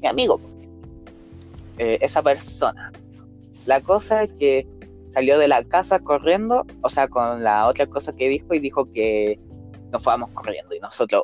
mi 0.00 0.08
amigo, 0.08 0.40
eh, 1.78 1.98
esa 2.00 2.22
persona. 2.22 2.92
La 3.66 3.80
cosa 3.80 4.24
es 4.24 4.32
que 4.38 4.66
salió 5.10 5.38
de 5.38 5.48
la 5.48 5.64
casa 5.64 5.98
corriendo, 5.98 6.66
o 6.82 6.88
sea, 6.88 7.08
con 7.08 7.42
la 7.42 7.66
otra 7.66 7.86
cosa 7.86 8.12
que 8.12 8.28
dijo 8.28 8.52
y 8.52 8.58
dijo 8.58 8.90
que 8.92 9.38
nos 9.92 10.02
fuéramos 10.02 10.30
corriendo 10.30 10.74
y 10.74 10.80
nosotros, 10.80 11.22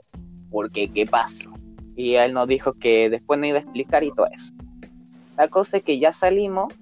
¿por 0.50 0.70
qué? 0.70 0.88
¿Qué 0.88 1.06
pasó? 1.06 1.50
Y 1.96 2.14
él 2.14 2.32
nos 2.32 2.48
dijo 2.48 2.72
que 2.74 3.10
después 3.10 3.38
nos 3.38 3.48
iba 3.48 3.58
a 3.58 3.62
explicar 3.62 4.04
y 4.04 4.12
todo 4.12 4.26
eso. 4.32 4.54
La 5.36 5.48
cosa 5.48 5.78
es 5.78 5.82
que 5.82 5.98
ya 5.98 6.12
salimos 6.12 6.72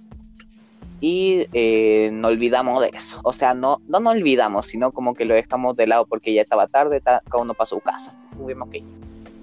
y 1.00 1.47
eh, 1.52 2.11
no 2.12 2.28
olvidamos 2.28 2.83
de 2.83 2.90
eso. 2.93 3.21
O 3.23 3.33
sea, 3.33 3.55
no, 3.55 3.81
no 3.87 4.00
nos 4.00 4.14
olvidamos, 4.14 4.67
sino 4.67 4.90
como 4.90 5.14
que 5.14 5.25
lo 5.25 5.35
dejamos 5.35 5.76
de 5.76 5.87
lado 5.87 6.07
porque 6.07 6.33
ya 6.33 6.43
estaba 6.43 6.67
tarde, 6.67 7.00
cada 7.00 7.23
uno 7.35 7.55
para 7.55 7.67
su 7.67 7.81
casa. 7.81 8.12
Tuvimos 8.37 8.69
que 8.71 8.78
ir. 8.78 8.85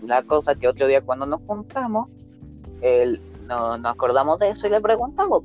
La 0.04 0.22
cosa 0.24 0.56
que 0.56 0.68
otro 0.68 0.88
día 0.88 1.02
cuando 1.02 1.26
nos 1.26 1.42
juntamos, 1.48 2.10
él, 2.82 3.22
no, 3.48 3.78
nos 3.78 3.92
acordamos 3.94 4.40
de 4.40 4.50
eso 4.50 4.68
y 4.68 4.70
le 4.70 4.82
preguntamos. 4.82 5.44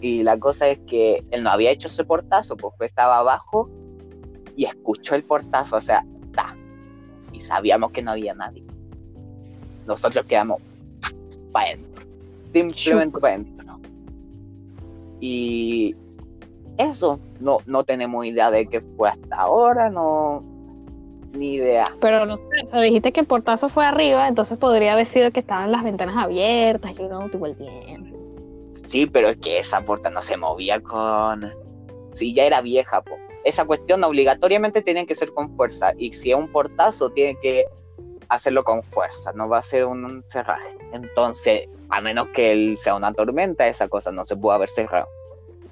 Y 0.00 0.22
la 0.22 0.38
cosa 0.38 0.68
es 0.68 0.78
que 0.80 1.24
él 1.30 1.42
no 1.42 1.50
había 1.50 1.70
hecho 1.70 1.88
ese 1.88 2.04
portazo, 2.04 2.56
pues 2.56 2.74
estaba 2.80 3.18
abajo 3.18 3.68
y 4.56 4.66
escuchó 4.66 5.14
el 5.16 5.24
portazo, 5.24 5.76
o 5.76 5.80
sea, 5.80 6.04
ta. 6.34 6.54
Y 7.32 7.40
sabíamos 7.40 7.90
que 7.90 8.02
no 8.02 8.12
había 8.12 8.34
nadie. 8.34 8.62
Nosotros 9.86 10.24
quedamos 10.26 10.62
para 11.52 11.66
adentro. 11.66 12.02
Simplemente 12.52 13.18
para 13.18 13.34
adentro 13.34 13.63
y 15.20 15.94
eso, 16.78 17.20
no, 17.40 17.58
no 17.66 17.84
tenemos 17.84 18.24
idea 18.26 18.50
de 18.50 18.66
qué 18.66 18.80
fue 18.96 19.10
hasta 19.10 19.36
ahora, 19.36 19.90
no, 19.90 20.42
ni 21.32 21.54
idea. 21.54 21.84
Pero 22.00 22.26
no 22.26 22.36
sé, 22.38 22.44
o 22.72 22.80
dijiste 22.80 23.12
que 23.12 23.20
el 23.20 23.26
portazo 23.26 23.68
fue 23.68 23.84
arriba, 23.84 24.28
entonces 24.28 24.58
podría 24.58 24.94
haber 24.94 25.06
sido 25.06 25.30
que 25.30 25.40
estaban 25.40 25.72
las 25.72 25.84
ventanas 25.84 26.16
abiertas 26.16 26.92
y 26.98 27.02
uno 27.02 27.28
tuvo 27.30 27.46
el 27.46 27.54
bien. 27.54 28.14
Sí, 28.86 29.06
pero 29.06 29.28
es 29.28 29.36
que 29.38 29.58
esa 29.58 29.84
puerta 29.84 30.10
no 30.10 30.22
se 30.22 30.36
movía 30.36 30.80
con... 30.80 31.50
Sí, 32.14 32.34
ya 32.34 32.44
era 32.44 32.60
vieja, 32.60 33.02
po. 33.02 33.16
Esa 33.44 33.64
cuestión 33.64 34.04
obligatoriamente 34.04 34.82
tiene 34.82 35.06
que 35.06 35.14
ser 35.14 35.32
con 35.32 35.54
fuerza. 35.56 35.92
Y 35.98 36.12
si 36.12 36.30
es 36.30 36.36
un 36.36 36.48
portazo, 36.48 37.10
tiene 37.10 37.36
que 37.40 37.64
hacerlo 38.28 38.64
con 38.64 38.82
fuerza, 38.82 39.32
no 39.32 39.48
va 39.48 39.58
a 39.58 39.62
ser 39.62 39.84
un 39.86 40.24
cerraje. 40.28 40.76
Entonces, 40.92 41.68
a 41.90 42.00
menos 42.00 42.28
que 42.28 42.52
él 42.52 42.78
sea 42.78 42.94
una 42.94 43.12
tormenta, 43.12 43.66
esa 43.66 43.88
cosa 43.88 44.10
no 44.12 44.24
se 44.24 44.36
puede 44.36 44.56
haber 44.56 44.68
cerrado. 44.68 45.08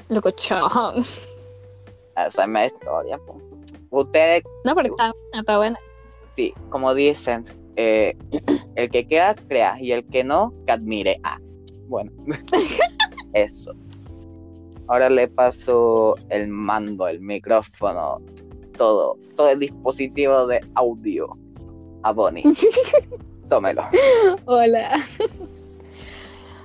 Locochón. 0.08 1.04
Esa 2.16 2.42
es 2.42 2.48
mi 2.48 2.64
historia. 2.64 3.18
Ustedes. 3.90 4.42
No, 4.64 4.74
pero 4.74 4.90
está, 4.90 5.12
está 5.32 5.56
buena. 5.58 5.78
Sí, 6.34 6.54
como 6.70 6.94
dicen, 6.94 7.44
eh, 7.76 8.16
el 8.74 8.90
que 8.90 9.06
queda, 9.06 9.34
crea, 9.48 9.80
y 9.80 9.92
el 9.92 10.06
que 10.06 10.24
no, 10.24 10.52
que 10.66 10.72
admire. 10.72 11.20
Ah, 11.24 11.38
bueno, 11.88 12.10
eso. 13.32 13.74
Ahora 14.88 15.08
le 15.08 15.28
paso 15.28 16.16
el 16.28 16.48
mando, 16.48 17.06
el 17.06 17.20
micrófono, 17.20 18.20
todo, 18.76 19.16
todo 19.36 19.48
el 19.48 19.60
dispositivo 19.60 20.46
de 20.46 20.60
audio 20.74 21.36
a 22.02 22.12
Bonnie. 22.12 22.44
Tómelo. 23.48 23.82
Hola. 24.46 24.96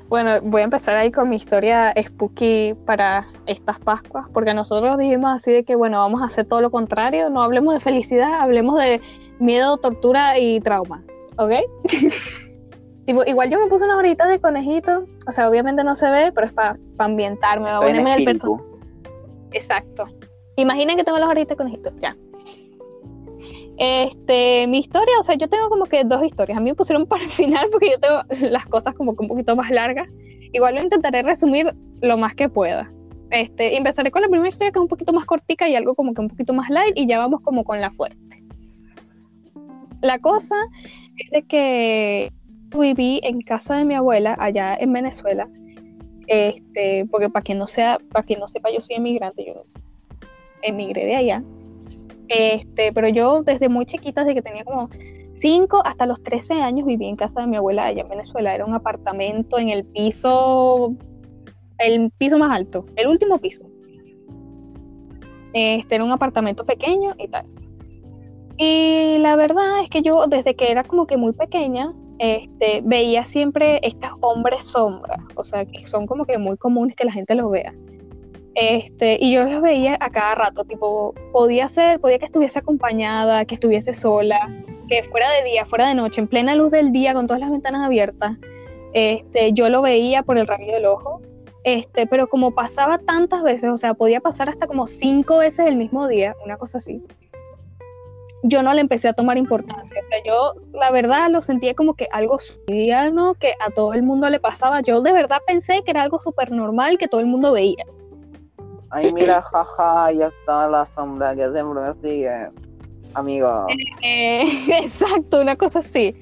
Bueno, 0.09 0.39
voy 0.41 0.61
a 0.61 0.63
empezar 0.63 0.95
ahí 0.95 1.11
con 1.11 1.27
mi 1.27 1.35
historia 1.35 1.93
spooky 2.01 2.75
para 2.85 3.27
estas 3.45 3.77
Pascuas, 3.79 4.25
porque 4.33 4.53
nosotros 4.53 4.97
dijimos 4.97 5.31
así 5.33 5.51
de 5.51 5.63
que, 5.65 5.75
bueno, 5.75 5.99
vamos 5.99 6.21
a 6.21 6.25
hacer 6.25 6.45
todo 6.47 6.61
lo 6.61 6.71
contrario, 6.71 7.29
no 7.29 7.43
hablemos 7.43 7.73
de 7.73 7.81
felicidad, 7.81 8.39
hablemos 8.39 8.79
de 8.79 9.01
miedo, 9.39 9.77
tortura 9.77 10.39
y 10.39 10.61
trauma, 10.61 11.03
¿ok? 11.37 11.51
igual 13.05 13.49
yo 13.49 13.59
me 13.59 13.67
puse 13.67 13.83
unas 13.83 13.97
horitas 13.97 14.29
de 14.29 14.39
conejito, 14.39 15.05
o 15.27 15.31
sea, 15.33 15.49
obviamente 15.49 15.83
no 15.83 15.95
se 15.95 16.09
ve, 16.09 16.31
pero 16.33 16.47
es 16.47 16.53
para 16.53 16.77
ambientarme, 16.99 17.65
para 17.65 17.81
ponerme 17.81 18.15
el 18.15 18.23
personaje. 18.23 18.63
Exacto. 19.51 20.05
Imaginen 20.55 20.95
que 20.95 21.03
tengo 21.03 21.17
las 21.17 21.27
horitas 21.27 21.49
de 21.49 21.55
conejito, 21.57 21.91
ya. 22.01 22.15
Este, 23.77 24.65
mi 24.67 24.79
historia, 24.79 25.13
o 25.19 25.23
sea, 25.23 25.35
yo 25.35 25.47
tengo 25.47 25.69
como 25.69 25.85
que 25.85 26.03
dos 26.03 26.23
historias. 26.23 26.57
A 26.57 26.61
mí 26.61 26.69
me 26.71 26.75
pusieron 26.75 27.05
para 27.05 27.23
el 27.23 27.29
final 27.31 27.67
porque 27.71 27.91
yo 27.91 27.99
tengo 27.99 28.49
las 28.51 28.65
cosas 28.65 28.95
como 28.95 29.15
que 29.15 29.23
un 29.23 29.27
poquito 29.29 29.55
más 29.55 29.69
largas. 29.69 30.07
Igual 30.51 30.75
lo 30.75 30.81
intentaré 30.81 31.21
resumir 31.23 31.73
lo 32.01 32.17
más 32.17 32.33
que 32.35 32.49
pueda. 32.49 32.91
Este, 33.29 33.75
empezaré 33.75 34.09
con 34.09 34.21
la 34.21 34.29
primera 34.29 34.47
historia 34.47 34.71
que 34.71 34.79
es 34.79 34.83
un 34.83 34.87
poquito 34.87 35.11
más 35.11 35.25
cortica 35.25 35.67
y 35.67 35.75
algo 35.75 35.95
como 35.95 36.13
que 36.13 36.21
un 36.21 36.29
poquito 36.29 36.53
más 36.53 36.69
light 36.69 36.93
y 36.95 37.07
ya 37.07 37.19
vamos 37.19 37.41
como 37.41 37.63
con 37.63 37.81
la 37.81 37.91
fuerte. 37.91 38.43
La 40.01 40.19
cosa 40.19 40.55
es 41.17 41.29
de 41.31 41.43
que 41.43 42.31
viví 42.77 43.19
en 43.23 43.41
casa 43.41 43.77
de 43.77 43.85
mi 43.85 43.95
abuela 43.95 44.35
allá 44.39 44.75
en 44.75 44.93
Venezuela. 44.93 45.47
Este, 46.27 47.05
porque 47.11 47.29
para 47.29 47.43
quien 47.43 47.57
no 47.57 47.67
sea, 47.67 47.99
para 48.11 48.25
quien 48.25 48.39
no 48.39 48.47
sepa, 48.47 48.69
yo 48.71 48.81
soy 48.81 48.95
emigrante, 48.95 49.45
yo 49.45 49.65
emigré 50.61 51.05
de 51.05 51.15
allá. 51.15 51.43
Este, 52.29 52.91
pero 52.93 53.07
yo 53.07 53.43
desde 53.43 53.69
muy 53.69 53.85
chiquita, 53.85 54.21
desde 54.23 54.35
que 54.35 54.41
tenía 54.41 54.65
como 54.65 54.89
5 55.41 55.81
hasta 55.85 56.05
los 56.05 56.21
13 56.23 56.55
años, 56.55 56.85
viví 56.85 57.07
en 57.07 57.15
casa 57.15 57.41
de 57.41 57.47
mi 57.47 57.57
abuela 57.57 57.85
allá 57.85 58.01
en 58.01 58.09
Venezuela. 58.09 58.53
Era 58.53 58.65
un 58.65 58.73
apartamento 58.73 59.59
en 59.59 59.69
el 59.69 59.85
piso, 59.85 60.95
el 61.77 62.11
piso 62.17 62.37
más 62.37 62.51
alto, 62.51 62.85
el 62.95 63.07
último 63.07 63.37
piso. 63.37 63.63
Este, 65.53 65.95
era 65.95 66.03
un 66.03 66.11
apartamento 66.11 66.65
pequeño 66.65 67.15
y 67.17 67.27
tal. 67.29 67.45
Y 68.57 69.17
la 69.19 69.35
verdad 69.35 69.83
es 69.83 69.89
que 69.89 70.01
yo 70.01 70.25
desde 70.27 70.55
que 70.55 70.71
era 70.71 70.83
como 70.83 71.05
que 71.05 71.15
muy 71.15 71.33
pequeña, 71.33 71.93
este, 72.19 72.81
veía 72.83 73.23
siempre 73.23 73.79
estas 73.83 74.11
hombres 74.21 74.63
sombras, 74.63 75.19
o 75.35 75.43
sea, 75.43 75.65
que 75.65 75.85
son 75.87 76.07
como 76.07 76.25
que 76.25 76.39
muy 76.39 76.57
comunes 76.57 76.95
que 76.95 77.05
la 77.05 77.11
gente 77.11 77.35
los 77.35 77.51
vea. 77.51 77.73
Este, 78.59 79.19
y 79.21 79.31
yo 79.31 79.43
los 79.43 79.61
veía 79.61 79.97
a 79.99 80.09
cada 80.09 80.33
rato, 80.33 80.63
tipo, 80.63 81.13
podía 81.31 81.69
ser, 81.69 81.99
podía 81.99 82.17
que 82.17 82.25
estuviese 82.25 82.57
acompañada, 82.57 83.45
que 83.45 83.53
estuviese 83.53 83.93
sola, 83.93 84.51
que 84.89 85.03
fuera 85.03 85.29
de 85.31 85.43
día, 85.43 85.67
fuera 85.67 85.87
de 85.87 85.93
noche, 85.93 86.21
en 86.21 86.27
plena 86.27 86.55
luz 86.55 86.71
del 86.71 86.91
día, 86.91 87.13
con 87.13 87.27
todas 87.27 87.39
las 87.39 87.51
ventanas 87.51 87.85
abiertas. 87.85 88.35
Este, 88.93 89.53
yo 89.53 89.69
lo 89.69 89.83
veía 89.83 90.23
por 90.23 90.39
el 90.39 90.47
rabillo 90.47 90.73
del 90.73 90.87
ojo, 90.87 91.21
este, 91.65 92.07
pero 92.07 92.27
como 92.29 92.49
pasaba 92.55 92.97
tantas 92.97 93.43
veces, 93.43 93.69
o 93.69 93.77
sea, 93.77 93.93
podía 93.93 94.21
pasar 94.21 94.49
hasta 94.49 94.65
como 94.65 94.87
cinco 94.87 95.37
veces 95.37 95.67
el 95.67 95.75
mismo 95.75 96.07
día, 96.07 96.35
una 96.43 96.57
cosa 96.57 96.79
así. 96.79 97.03
Yo 98.41 98.63
no 98.63 98.73
le 98.73 98.81
empecé 98.81 99.07
a 99.07 99.13
tomar 99.13 99.37
importancia, 99.37 100.01
o 100.01 100.03
sea, 100.03 100.17
yo 100.25 100.53
la 100.73 100.89
verdad 100.89 101.29
lo 101.29 101.43
sentía 101.43 101.75
como 101.75 101.93
que 101.93 102.07
algo 102.11 102.39
cotidiano, 102.39 103.35
que 103.35 103.53
a 103.63 103.69
todo 103.69 103.93
el 103.93 104.01
mundo 104.01 104.27
le 104.31 104.39
pasaba. 104.39 104.81
Yo 104.81 105.01
de 105.01 105.13
verdad 105.13 105.41
pensé 105.45 105.83
que 105.83 105.91
era 105.91 106.01
algo 106.01 106.19
súper 106.19 106.51
normal 106.51 106.97
que 106.97 107.07
todo 107.07 107.21
el 107.21 107.27
mundo 107.27 107.51
veía. 107.51 107.85
Ay, 108.89 109.11
mira, 109.11 109.41
jaja, 109.41 110.11
ya 110.11 110.27
está 110.27 110.69
la 110.69 110.87
sombra 110.95 111.35
que 111.35 111.49
siempre 111.51 111.81
me 111.81 111.93
sigue. 112.01 112.49
Amigo. 113.13 113.65
Eh, 114.01 114.43
exacto, 114.83 115.41
una 115.41 115.55
cosa 115.55 115.79
así. 115.79 116.15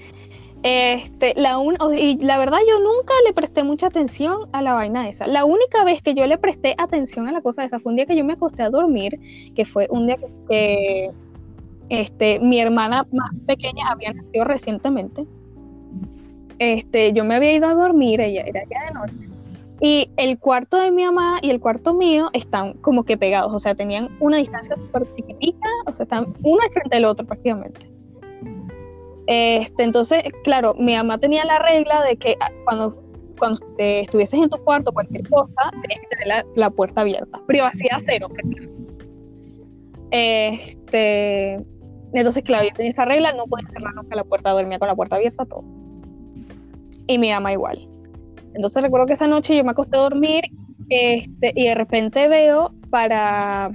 Este, 0.63 1.33
la 1.35 1.59
un, 1.59 1.77
y 1.95 2.17
la 2.17 2.39
verdad 2.39 2.57
yo 2.67 2.79
nunca 2.79 3.13
le 3.27 3.33
presté 3.33 3.63
mucha 3.63 3.87
atención 3.87 4.49
a 4.51 4.63
la 4.63 4.73
vaina 4.73 5.07
esa. 5.07 5.27
La 5.27 5.45
única 5.45 5.83
vez 5.83 6.01
que 6.01 6.15
yo 6.15 6.25
le 6.25 6.39
presté 6.39 6.73
atención 6.79 7.27
a 7.27 7.31
la 7.31 7.41
cosa 7.41 7.63
esa 7.63 7.79
fue 7.79 7.91
un 7.91 7.97
día 7.97 8.07
que 8.07 8.15
yo 8.15 8.25
me 8.25 8.33
acosté 8.33 8.63
a 8.63 8.71
dormir, 8.71 9.19
que 9.55 9.65
fue 9.65 9.87
un 9.91 10.07
día 10.07 10.17
que, 10.49 11.11
este, 11.89 12.39
mi 12.39 12.59
hermana 12.59 13.05
más 13.11 13.31
pequeña 13.45 13.89
había 13.91 14.13
nacido 14.13 14.43
recientemente. 14.45 15.25
Este, 16.57 17.13
yo 17.13 17.25
me 17.25 17.35
había 17.35 17.53
ido 17.53 17.67
a 17.67 17.75
dormir, 17.75 18.21
ella 18.21 18.41
era 18.41 18.63
ya 18.63 18.85
de 18.85 18.91
noche 18.93 19.34
y 19.81 20.09
el 20.17 20.39
cuarto 20.39 20.77
de 20.77 20.91
mi 20.91 21.03
mamá 21.03 21.39
y 21.41 21.49
el 21.49 21.59
cuarto 21.59 21.93
mío 21.93 22.29
están 22.33 22.73
como 22.75 23.03
que 23.03 23.17
pegados, 23.17 23.53
o 23.53 23.59
sea, 23.59 23.75
tenían 23.75 24.15
una 24.19 24.37
distancia 24.37 24.75
súper 24.75 25.05
chiquitita, 25.15 25.67
o 25.85 25.93
sea, 25.93 26.03
están 26.03 26.33
uno 26.43 26.61
al 26.61 26.71
frente 26.71 26.95
del 26.95 27.05
otro 27.05 27.25
prácticamente. 27.25 27.91
Este, 29.27 29.83
entonces, 29.83 30.23
claro, 30.43 30.75
mi 30.75 30.95
mamá 30.95 31.17
tenía 31.17 31.43
la 31.45 31.59
regla 31.59 32.03
de 32.03 32.15
que 32.15 32.35
ah, 32.39 32.51
cuando 32.63 33.03
cuando 33.37 33.59
estuvieses 33.77 34.39
en 34.39 34.49
tu 34.49 34.57
cuarto, 34.63 34.93
cualquier 34.93 35.27
cosa, 35.27 35.69
tenías 35.81 35.99
que 35.99 36.07
tener 36.07 36.27
la, 36.27 36.45
la 36.55 36.69
puerta 36.69 37.01
abierta. 37.01 37.41
Privacidad 37.45 37.99
cero. 38.05 38.29
Este, 40.11 41.55
entonces, 42.13 42.43
claro, 42.43 42.63
yo 42.63 42.73
tenía 42.75 42.91
esa 42.91 43.03
regla, 43.03 43.33
no 43.33 43.45
podía 43.45 43.67
cerrar 43.67 43.93
nunca 43.93 44.15
la 44.15 44.23
puerta, 44.23 44.51
dormía 44.51 44.79
con 44.79 44.87
la 44.87 44.95
puerta 44.95 45.17
abierta, 45.17 45.45
todo. 45.45 45.65
Y 47.07 47.17
mi 47.17 47.31
ama 47.31 47.51
igual. 47.51 47.89
Entonces 48.55 48.81
recuerdo 48.81 49.05
que 49.05 49.13
esa 49.13 49.27
noche 49.27 49.55
yo 49.55 49.63
me 49.63 49.71
acosté 49.71 49.97
a 49.97 50.01
dormir 50.01 50.43
este, 50.89 51.53
y 51.55 51.65
de 51.65 51.75
repente 51.75 52.27
veo 52.27 52.73
para 52.89 53.69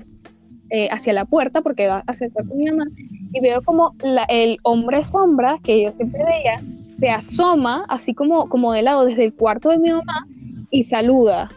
eh, 0.70 0.88
hacia 0.90 1.12
la 1.12 1.24
puerta, 1.24 1.60
porque 1.60 1.86
va 1.86 2.02
hacia 2.06 2.26
el 2.26 2.32
cuarto 2.32 2.54
de 2.54 2.58
mi 2.58 2.70
mamá, 2.70 2.84
y 3.32 3.40
veo 3.40 3.62
como 3.62 3.94
la, 4.00 4.24
el 4.24 4.58
hombre 4.62 5.04
sombra 5.04 5.58
que 5.62 5.82
yo 5.82 5.92
siempre 5.92 6.24
veía 6.24 6.60
se 7.00 7.08
asoma 7.08 7.86
así 7.88 8.14
como, 8.14 8.48
como 8.48 8.72
de 8.72 8.82
lado 8.82 9.06
desde 9.06 9.24
el 9.24 9.34
cuarto 9.34 9.70
de 9.70 9.78
mi 9.78 9.90
mamá 9.90 10.26
y 10.70 10.84
saluda 10.84 11.50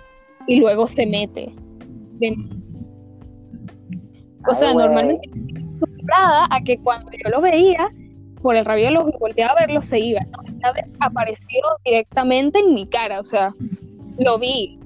y 0.47 0.55
luego 0.55 0.87
se 0.87 1.05
mete. 1.05 1.53
De... 2.19 2.35
O 4.47 4.51
Ay, 4.51 4.55
sea, 4.55 4.71
güey. 4.71 4.87
normalmente 4.87 5.29
acostumbrada 5.77 6.47
a 6.49 6.61
que 6.61 6.77
cuando 6.79 7.11
yo 7.11 7.29
lo 7.29 7.41
veía, 7.41 7.89
por 8.41 8.55
el 8.55 8.65
rabillo 8.65 8.91
lo 8.91 9.11
volteaba 9.19 9.53
a 9.53 9.65
verlo, 9.65 9.81
se 9.81 9.99
iba. 9.99 10.21
¿no? 10.31 10.52
Vez 10.71 10.89
apareció 10.99 11.61
directamente 11.83 12.59
en 12.59 12.73
mi 12.73 12.87
cara, 12.87 13.19
o 13.19 13.25
sea, 13.25 13.53
lo 14.17 14.39
vi. 14.39 14.79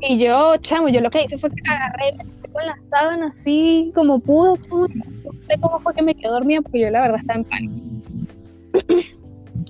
Y 0.00 0.18
yo, 0.18 0.56
chamo, 0.58 0.88
yo 0.88 1.00
lo 1.00 1.10
que 1.10 1.24
hice 1.24 1.38
fue 1.38 1.50
que 1.50 1.70
agarré, 1.70 2.16
con 2.52 2.66
la 2.66 2.78
sábana 2.90 3.26
así 3.28 3.90
como 3.94 4.20
pude, 4.20 4.60
chamo. 4.62 4.86
No 4.88 5.32
sé 5.48 5.58
cómo 5.60 5.80
fue 5.80 5.94
que 5.94 6.02
me 6.02 6.14
quedé 6.14 6.28
dormida 6.28 6.60
porque 6.60 6.80
yo 6.80 6.90
la 6.90 7.02
verdad 7.02 7.20
estaba 7.20 7.40
en 7.40 7.44
pánico. 7.44 7.74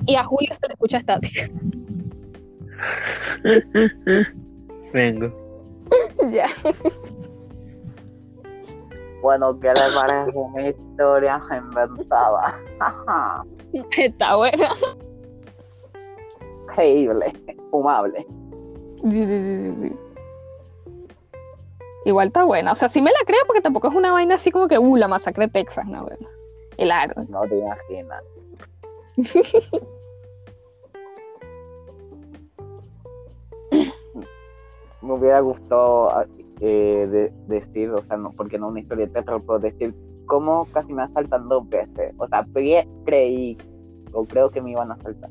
Y 0.06 0.16
a 0.16 0.24
Julio 0.24 0.50
se 0.54 0.66
le 0.66 0.72
escucha 0.74 0.98
estática. 0.98 1.48
Vengo. 4.92 5.32
ya. 6.32 6.46
Bueno, 9.22 9.58
¿qué 9.60 9.68
le 9.68 9.94
parece 9.94 10.36
una 10.36 10.68
historia 10.68 11.40
inventada? 11.56 12.60
Está 13.96 14.36
buena. 14.36 14.68
Increíble, 16.68 17.32
fumable. 17.70 18.26
Sí, 19.02 19.26
sí, 19.26 19.38
sí, 19.38 19.74
sí. 19.80 19.96
Igual 22.04 22.28
está 22.28 22.44
buena. 22.44 22.72
O 22.72 22.74
sea, 22.74 22.88
sí 22.88 23.00
me 23.00 23.10
la 23.12 23.18
creo 23.24 23.40
porque 23.46 23.60
tampoco 23.60 23.88
es 23.88 23.94
una 23.94 24.10
vaina 24.12 24.34
así 24.34 24.50
como 24.50 24.66
que, 24.66 24.76
uh, 24.78 24.96
la 24.96 25.06
masacre 25.06 25.46
de 25.46 25.52
Texas, 25.52 25.86
no, 25.86 26.02
bueno. 26.02 26.28
El 26.76 26.90
aro. 26.90 27.14
No 27.28 27.42
te 27.42 27.58
imaginas. 27.58 28.24
Me 35.02 35.12
hubiera 35.14 35.40
gustado 35.40 36.26
eh, 36.62 37.08
de- 37.10 37.32
decir, 37.48 37.90
o 37.90 38.02
sea, 38.04 38.16
no, 38.16 38.30
porque 38.30 38.56
no 38.58 38.68
una 38.68 38.80
historia 38.80 39.06
de 39.06 39.12
terror, 39.12 39.42
pero 39.44 39.58
decir 39.58 39.94
cómo 40.26 40.64
casi 40.72 40.92
me 40.92 41.02
asaltan 41.02 41.48
dos 41.48 41.68
veces. 41.68 42.14
O 42.18 42.28
sea, 42.28 42.44
pre- 42.44 42.86
creí, 43.04 43.58
o 44.12 44.24
creo 44.24 44.48
que 44.50 44.62
me 44.62 44.70
iban 44.70 44.90
a 44.90 44.94
asaltar. 44.94 45.30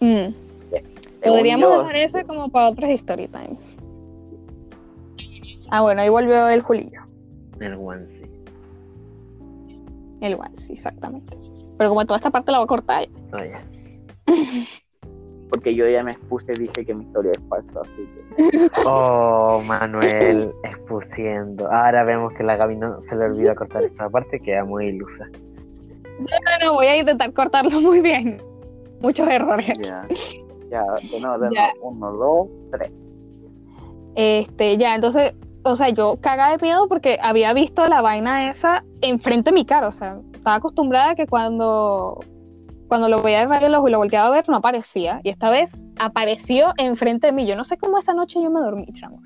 Mm. 0.00 0.32
Según 0.70 1.38
Podríamos 1.38 1.68
yo, 1.68 1.78
dejar 1.78 1.96
eso 1.96 2.18
como 2.26 2.48
para 2.48 2.70
otras 2.70 2.90
story 2.90 3.28
times. 3.28 3.76
Ah, 5.70 5.82
bueno, 5.82 6.00
ahí 6.00 6.08
volvió 6.08 6.48
el 6.48 6.62
Julillo. 6.62 7.00
El 7.60 7.74
onesie. 7.74 8.28
El 10.20 10.34
one, 10.34 10.54
sí, 10.56 10.72
exactamente. 10.72 11.36
Pero 11.76 11.90
como 11.90 12.04
toda 12.04 12.16
esta 12.16 12.30
parte 12.30 12.50
la 12.50 12.58
voy 12.58 12.64
a 12.64 12.68
cortar. 12.68 13.08
Oye. 13.32 13.54
Porque 15.54 15.74
yo 15.74 15.88
ya 15.88 16.02
me 16.02 16.10
expuse 16.10 16.52
y 16.52 16.62
dije 16.62 16.84
que 16.84 16.94
mi 16.94 17.04
historia 17.04 17.30
es 17.30 17.40
falsa, 17.48 17.80
así 17.82 18.08
que... 18.12 18.70
Oh, 18.86 19.62
Manuel, 19.64 20.52
expusiendo. 20.64 21.70
Ahora 21.70 22.02
vemos 22.02 22.32
que 22.32 22.42
la 22.42 22.56
Gaby 22.56 22.76
no 22.76 23.00
se 23.08 23.14
le 23.14 23.26
olvida 23.26 23.54
cortar 23.54 23.84
esta 23.84 24.08
parte, 24.08 24.40
queda 24.40 24.64
muy 24.64 24.86
ilusa. 24.86 25.28
No, 26.18 26.26
no, 26.26 26.66
no, 26.66 26.74
voy 26.74 26.86
a 26.86 26.96
intentar 26.98 27.32
cortarlo 27.32 27.80
muy 27.80 28.00
bien. 28.00 28.42
Muchos 29.00 29.28
errores. 29.28 29.78
Ya, 29.78 30.06
ya, 30.70 30.82
de 31.10 31.20
nuevo, 31.20 31.38
de 31.38 31.50
Ya. 31.54 31.72
nuevo. 31.74 31.88
Uno, 31.88 32.12
dos, 32.12 32.48
tres. 32.72 32.90
Este, 34.16 34.76
ya, 34.76 34.94
entonces, 34.96 35.34
o 35.62 35.76
sea, 35.76 35.90
yo 35.90 36.16
cagada 36.20 36.56
de 36.56 36.62
miedo 36.62 36.88
porque 36.88 37.18
había 37.22 37.52
visto 37.52 37.86
la 37.86 38.00
vaina 38.02 38.50
esa 38.50 38.84
enfrente 39.02 39.50
de 39.50 39.54
mi 39.54 39.64
cara, 39.64 39.86
o 39.88 39.92
sea, 39.92 40.18
estaba 40.32 40.56
acostumbrada 40.56 41.10
a 41.10 41.14
que 41.14 41.26
cuando, 41.26 42.20
cuando 42.88 43.08
lo 43.08 43.22
veía 43.22 43.46
de 43.46 43.66
el 43.66 43.74
ojo 43.74 43.88
y 43.88 43.92
lo 43.92 43.98
volteaba 43.98 44.28
a 44.28 44.30
ver, 44.30 44.48
no 44.48 44.56
aparecía, 44.56 45.20
y 45.22 45.30
esta 45.30 45.50
vez 45.50 45.84
apareció 45.98 46.72
enfrente 46.76 47.28
de 47.28 47.32
mí, 47.32 47.46
yo 47.46 47.56
no 47.56 47.64
sé 47.64 47.76
cómo 47.76 47.98
esa 47.98 48.14
noche 48.14 48.42
yo 48.42 48.50
me 48.50 48.60
dormí, 48.60 48.86
chamo, 48.92 49.22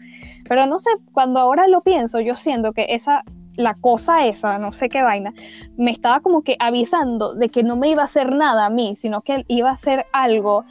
pero 0.49 0.67
no 0.67 0.79
sé, 0.79 0.91
cuando 1.13 1.41
ahora 1.41 1.69
lo 1.69 1.83
pienso, 1.83 2.21
yo 2.21 2.35
siento 2.35 2.73
que 2.73 2.87
esa, 2.91 3.25
la 3.57 3.75
cosa 3.75 4.27
esa, 4.27 4.59
no 4.59 4.73
sé 4.73 4.89
qué 4.89 5.03
vaina, 5.03 5.35
me 5.77 5.91
estaba 5.91 6.21
como 6.21 6.43
que 6.43 6.57
avisando 6.59 7.35
de 7.35 7.49
que 7.49 7.63
no 7.63 7.77
me 7.77 7.89
iba 7.89 8.03
a 8.03 8.07
hacer 8.07 8.33
nada 8.33 8.67
a 8.67 8.71
mí, 8.71 8.95
sino 8.97 9.23
que 9.23 9.45
iba 9.49 9.71
a 9.71 9.73
hacer 9.73 10.07
algo 10.13 10.65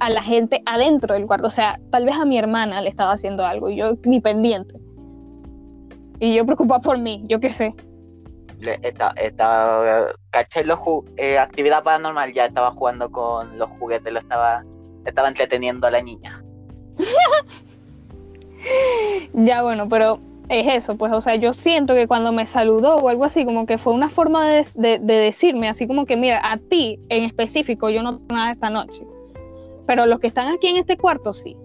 a 0.00 0.10
la 0.10 0.22
gente 0.22 0.62
adentro 0.66 1.14
del 1.14 1.26
cuarto. 1.26 1.46
O 1.46 1.50
sea, 1.50 1.80
tal 1.90 2.04
vez 2.04 2.16
a 2.16 2.24
mi 2.24 2.38
hermana 2.38 2.80
le 2.82 2.88
estaba 2.88 3.12
haciendo 3.12 3.44
algo 3.44 3.70
y 3.70 3.76
yo 3.76 3.96
ni 4.04 4.20
pendiente. 4.20 4.74
Y 6.18 6.34
yo 6.34 6.46
preocupada 6.46 6.80
por 6.80 6.98
mí, 6.98 7.22
yo 7.26 7.40
qué 7.40 7.50
sé. 7.50 7.74
Esta, 8.82 9.12
esta, 9.16 10.06
caché 10.36 10.64
los 10.64 10.78
eh, 11.16 11.38
actividad 11.38 11.82
paranormal, 11.82 12.30
ya 12.34 12.44
estaba 12.44 12.70
jugando 12.72 13.10
con 13.10 13.58
los 13.58 13.70
juguetes, 13.78 14.12
lo 14.12 14.18
estaba, 14.18 14.64
estaba 15.06 15.28
entreteniendo 15.28 15.86
a 15.86 15.90
la 15.90 16.02
niña. 16.02 16.42
Ya 19.32 19.62
bueno, 19.62 19.88
pero 19.88 20.18
es 20.48 20.66
eso, 20.66 20.96
pues, 20.96 21.12
o 21.12 21.20
sea, 21.20 21.36
yo 21.36 21.52
siento 21.54 21.94
que 21.94 22.06
cuando 22.08 22.32
me 22.32 22.46
saludó 22.46 22.96
o 22.96 23.08
algo 23.08 23.24
así, 23.24 23.44
como 23.44 23.64
que 23.64 23.78
fue 23.78 23.92
una 23.92 24.08
forma 24.08 24.48
de, 24.48 24.66
de- 24.74 24.98
de 24.98 25.14
decirme, 25.14 25.68
así 25.68 25.86
como 25.86 26.04
que, 26.04 26.16
mira, 26.16 26.40
a 26.42 26.58
ti 26.58 26.98
en 27.08 27.22
específico 27.24 27.88
yo 27.90 28.02
no 28.02 28.18
tengo 28.18 28.34
nada 28.34 28.52
esta 28.52 28.68
noche, 28.70 29.04
pero 29.86 30.06
los 30.06 30.18
que 30.18 30.26
están 30.26 30.52
aquí 30.52 30.66
en 30.66 30.76
este 30.76 30.96
cuarto 30.96 31.32
sí. 31.32 31.56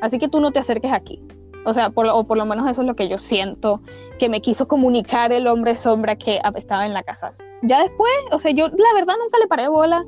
Así 0.00 0.18
que 0.18 0.28
tú 0.28 0.40
no 0.40 0.50
te 0.50 0.58
acerques 0.60 0.92
aquí. 0.92 1.22
O 1.64 1.74
sea, 1.74 1.90
por, 1.90 2.06
o 2.06 2.24
por 2.24 2.38
lo 2.38 2.44
menos 2.46 2.68
eso 2.70 2.80
es 2.80 2.86
lo 2.88 2.96
que 2.96 3.08
yo 3.08 3.18
siento 3.18 3.82
que 4.18 4.28
me 4.28 4.40
quiso 4.40 4.66
comunicar 4.66 5.30
el 5.32 5.46
hombre 5.46 5.76
sombra 5.76 6.16
que 6.16 6.40
estaba 6.56 6.86
en 6.86 6.94
la 6.94 7.02
casa. 7.02 7.34
Ya 7.62 7.80
después, 7.82 8.12
o 8.32 8.38
sea, 8.38 8.50
yo 8.50 8.68
la 8.68 8.94
verdad 8.94 9.14
nunca 9.22 9.38
le 9.38 9.46
paré 9.46 9.68
bola 9.68 10.04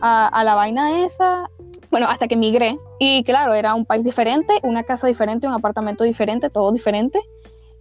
a, 0.00 0.44
la 0.44 0.54
vaina 0.54 1.04
esa, 1.04 1.48
bueno, 1.90 2.06
hasta 2.08 2.26
que 2.26 2.36
migré. 2.36 2.78
Y 2.98 3.22
claro, 3.24 3.54
era 3.54 3.74
un 3.74 3.84
país 3.84 4.04
diferente, 4.04 4.58
una 4.62 4.82
casa 4.82 5.06
diferente, 5.06 5.46
un 5.46 5.52
apartamento 5.52 6.04
diferente, 6.04 6.50
todo 6.50 6.72
diferente. 6.72 7.20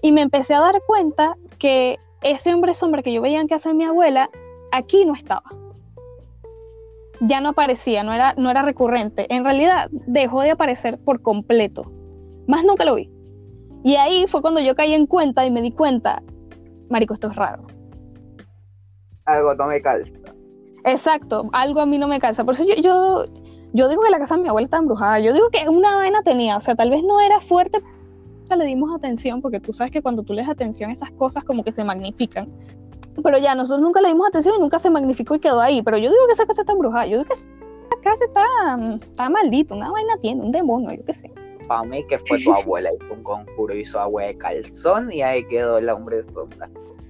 Y 0.02 0.12
me 0.12 0.22
empecé 0.22 0.54
a 0.54 0.60
dar 0.60 0.82
cuenta 0.86 1.36
que 1.58 1.98
ese 2.22 2.54
hombre 2.54 2.74
sombra 2.74 3.02
que 3.02 3.12
yo 3.12 3.22
veía 3.22 3.42
en 3.42 3.48
casa 3.48 3.70
de 3.70 3.76
mi 3.76 3.84
abuela, 3.84 4.30
aquí 4.72 5.06
no 5.06 5.14
estaba. 5.14 5.44
Ya 7.22 7.42
no 7.42 7.50
aparecía, 7.50 8.04
no 8.04 8.14
era, 8.14 8.34
no 8.38 8.50
era 8.50 8.62
recurrente. 8.62 9.34
En 9.34 9.44
realidad, 9.44 9.90
dejó 9.92 10.42
de 10.42 10.52
aparecer 10.52 11.00
por 11.04 11.22
completo. 11.22 11.92
Más 12.48 12.64
nunca 12.64 12.86
lo 12.86 12.96
vi. 12.96 13.10
Y 13.84 13.96
ahí 13.96 14.26
fue 14.28 14.42
cuando 14.42 14.60
yo 14.62 14.76
caí 14.76 14.94
en 14.94 15.08
cuenta 15.08 15.46
y 15.46 15.52
me 15.52 15.62
di 15.62 15.72
cuenta, 15.72 16.22
Marico, 16.90 17.14
esto 17.14 17.28
es 17.28 17.36
raro. 17.36 17.79
Algo 19.30 19.54
no 19.54 19.68
me 19.68 19.80
calza. 19.82 20.18
Exacto, 20.86 21.50
algo 21.54 21.82
a 21.82 21.86
mí 21.86 22.00
no 22.00 22.08
me 22.08 22.20
calza. 22.20 22.44
Por 22.44 22.56
eso 22.56 22.64
yo, 22.64 22.76
yo, 22.76 23.26
yo 23.74 23.90
digo 23.90 24.02
que 24.02 24.10
la 24.10 24.18
casa 24.18 24.36
de 24.36 24.42
mi 24.42 24.50
abuela 24.50 24.66
está 24.66 24.78
embrujada. 24.78 25.20
Yo 25.20 25.34
digo 25.34 25.50
que 25.50 25.70
una 25.70 25.98
vaina 25.98 26.24
tenía, 26.24 26.58
o 26.58 26.62
sea, 26.62 26.76
tal 26.76 26.90
vez 26.90 27.04
no 27.04 27.20
era 27.20 27.40
fuerte, 27.40 27.80
nunca 28.42 28.56
le 28.56 28.66
dimos 28.66 28.96
atención, 28.96 29.42
porque 29.42 29.60
tú 29.60 29.72
sabes 29.72 29.92
que 29.92 30.02
cuando 30.02 30.24
tú 30.24 30.34
le 30.34 30.42
das 30.42 30.50
atención 30.50 30.90
esas 30.90 31.12
cosas 31.12 31.44
como 31.44 31.64
que 31.64 31.72
se 31.72 31.84
magnifican. 31.84 32.50
Pero 33.22 33.38
ya, 33.38 33.54
nosotros 33.54 33.82
nunca 33.82 34.02
le 34.02 34.08
dimos 34.08 34.28
atención 34.28 34.56
y 34.58 34.60
nunca 34.60 34.80
se 34.80 34.90
magnificó 34.90 35.36
y 35.36 35.40
quedó 35.40 35.60
ahí. 35.60 35.84
Pero 35.84 35.98
yo 35.98 36.10
digo 36.10 36.26
que 36.26 36.34
esa 36.34 36.48
casa 36.48 36.62
está 36.62 36.74
embrujada. 36.74 37.06
Yo 37.06 37.20
digo 37.20 37.26
que 37.26 37.34
esa 37.34 37.46
casa 38.02 38.26
está, 38.26 38.98
está 39.00 39.30
maldita, 39.30 39.76
una 39.76 39.92
vaina 39.92 40.18
tiene, 40.22 40.42
un 40.42 40.52
demonio, 40.52 40.92
yo 40.94 41.06
qué 41.06 41.14
sé. 41.14 41.32
Para 41.68 41.84
mí 41.84 42.04
que 42.08 42.18
fue 42.18 42.42
tu 42.42 42.52
abuela, 42.52 42.90
hizo 42.92 43.14
un 43.14 43.22
conjuro, 43.22 43.76
hizo 43.76 44.00
agua 44.00 44.24
de 44.24 44.38
calzón 44.38 45.12
y 45.12 45.22
ahí 45.22 45.44
quedó 45.48 45.78
el 45.78 45.88
hombre 45.90 46.24
de 46.24 46.34
sombra. 46.34 46.68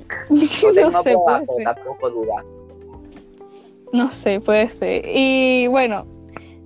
No 0.29 0.73
tengo 0.73 0.91
no 0.91 1.03
sé, 1.03 1.11
tampoco. 1.13 1.55
No 3.91 4.11
sé, 4.11 4.39
puede 4.39 4.69
ser. 4.69 5.03
Y 5.07 5.67
bueno, 5.67 6.05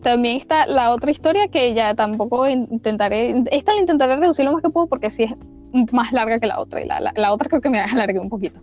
también 0.02 0.38
está 0.38 0.66
la 0.68 0.92
otra 0.92 1.12
historia 1.12 1.48
que 1.48 1.74
ya 1.74 1.96
tampoco 1.96 2.48
intentaré, 2.48 3.44
esta 3.52 3.74
la 3.74 3.80
intentaré 3.82 4.18
reducir 4.18 4.44
lo 4.46 4.52
más 4.52 4.62
que 4.62 4.70
puedo 4.70 4.88
porque 4.88 5.10
sí 5.10 5.24
es 5.24 5.34
más 5.94 6.12
larga 6.12 6.40
que 6.40 6.48
la 6.48 6.60
otra 6.60 6.82
y 6.82 6.86
la, 6.86 7.00
la- 7.00 7.14
la 7.16 7.34
otra 7.34 7.48
creo 7.50 7.62
que 7.62 7.70
me 7.70 7.80
alargué 7.80 8.20
un 8.20 8.30
poquito. 8.30 8.60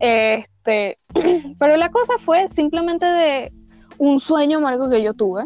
Este, 0.00 0.98
pero 1.58 1.76
la 1.76 1.90
cosa 1.90 2.14
fue 2.18 2.48
simplemente 2.48 3.04
de 3.06 3.52
un 3.98 4.20
sueño 4.20 4.60
marco 4.60 4.88
que 4.90 5.02
yo 5.02 5.14
tuve, 5.14 5.44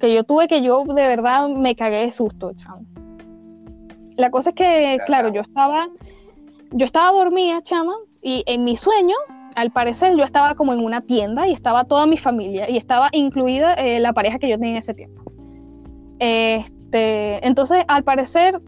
que 0.00 0.12
yo 0.14 0.24
tuve 0.24 0.46
que 0.48 0.62
yo 0.62 0.84
de 0.84 1.06
verdad 1.06 1.48
me 1.48 1.74
cagué 1.74 1.98
de 1.98 2.10
susto, 2.12 2.52
chamo. 2.54 2.82
La 4.16 4.30
cosa 4.30 4.50
es 4.50 4.54
que, 4.56 5.02
claro, 5.06 5.32
yo 5.32 5.40
estaba, 5.40 5.88
yo 6.72 6.84
estaba 6.84 7.12
dormida, 7.12 7.62
chama, 7.62 7.94
y 8.22 8.44
en 8.46 8.64
mi 8.64 8.76
sueño 8.76 9.16
al 9.54 9.70
parecer 9.70 10.16
yo 10.16 10.24
estaba 10.24 10.54
como 10.54 10.72
en 10.72 10.84
una 10.84 11.02
tienda 11.02 11.46
y 11.46 11.52
estaba 11.52 11.84
toda 11.84 12.06
mi 12.06 12.16
familia 12.16 12.70
y 12.70 12.76
estaba 12.76 13.08
incluida 13.12 13.74
eh, 13.74 14.00
la 14.00 14.12
pareja 14.12 14.38
que 14.38 14.48
yo 14.48 14.56
tenía 14.56 14.72
en 14.72 14.78
ese 14.78 14.94
tiempo. 14.94 15.22
Este, 16.18 17.46
entonces, 17.46 17.84
al 17.88 18.04
parecer, 18.04 18.60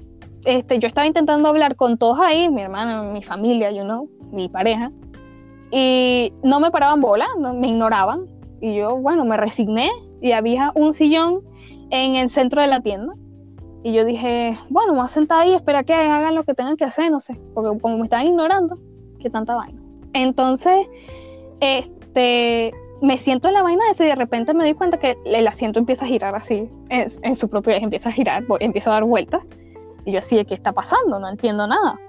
este, 0.45 0.79
yo 0.79 0.89
estaba 0.89 1.07
intentando 1.07 1.49
hablar 1.49 1.77
con 1.77 1.97
todos 1.99 2.19
ahí, 2.21 2.51
mi 2.51 2.63
hermana, 2.63 3.03
mi 3.03 3.23
familia, 3.23 3.71
you 3.71 3.83
know, 3.83 4.09
mi 4.33 4.49
pareja, 4.49 4.91
y 5.71 6.33
no 6.43 6.61
me 6.61 6.71
paraban 6.71 7.01
bola, 7.01 7.27
no, 7.39 7.55
me 7.55 7.69
ignoraban. 7.69 8.27
Y 8.61 8.77
yo, 8.77 8.97
bueno, 8.97 9.25
me 9.25 9.37
resigné 9.37 9.91
y 10.21 10.33
había 10.33 10.73
un 10.75 10.95
sillón 10.95 11.41
en 11.91 12.17
el 12.17 12.29
centro 12.29 12.61
de 12.61 12.69
la 12.69 12.81
tienda. 12.81 13.13
Y 13.85 13.93
yo 13.93 14.07
dije, 14.07 14.59
bueno, 14.71 14.95
me 14.95 15.01
voy 15.01 15.07
a 15.07 15.11
sentar 15.11 15.43
ahí, 15.43 15.55
espera 15.55 15.85
que 15.85 15.93
hagan 15.93 16.35
lo 16.35 16.45
que 16.45 16.55
tengan 16.55 16.79
que 16.79 16.85
hacer, 16.85 17.11
no 17.11 17.21
sé, 17.21 17.39
porque 17.53 17.79
como 17.81 17.99
me 17.99 18.05
estaban 18.05 18.27
ignorando, 18.27 18.79
qué 19.21 19.29
tanta 19.29 19.55
vaina. 19.55 19.79
Entonces, 20.15 20.87
este, 21.61 22.73
me 23.03 23.19
siento 23.19 23.49
en 23.49 23.55
la 23.55 23.63
vaina 23.63 23.85
esa 23.91 24.07
y 24.07 24.09
de 24.09 24.15
repente 24.15 24.55
me 24.55 24.65
doy 24.65 24.73
cuenta 24.73 24.99
que 24.99 25.19
el 25.27 25.47
asiento 25.47 25.79
empieza 25.79 26.07
a 26.07 26.09
girar 26.09 26.35
así, 26.35 26.67
en, 26.89 27.37
su 27.37 27.51
propio 27.51 27.75
eje, 27.75 27.85
empieza 27.85 28.09
a 28.09 28.13
girar, 28.13 28.45
empieza 28.61 28.89
a 28.89 28.95
dar 28.95 29.05
vueltas. 29.05 29.43
Y 30.07 30.13
yo 30.13 30.21
así, 30.21 30.43
¿qué 30.47 30.55
está 30.55 30.73
pasando? 30.73 31.19
No 31.19 31.29
entiendo 31.29 31.67
nada. 31.67 32.01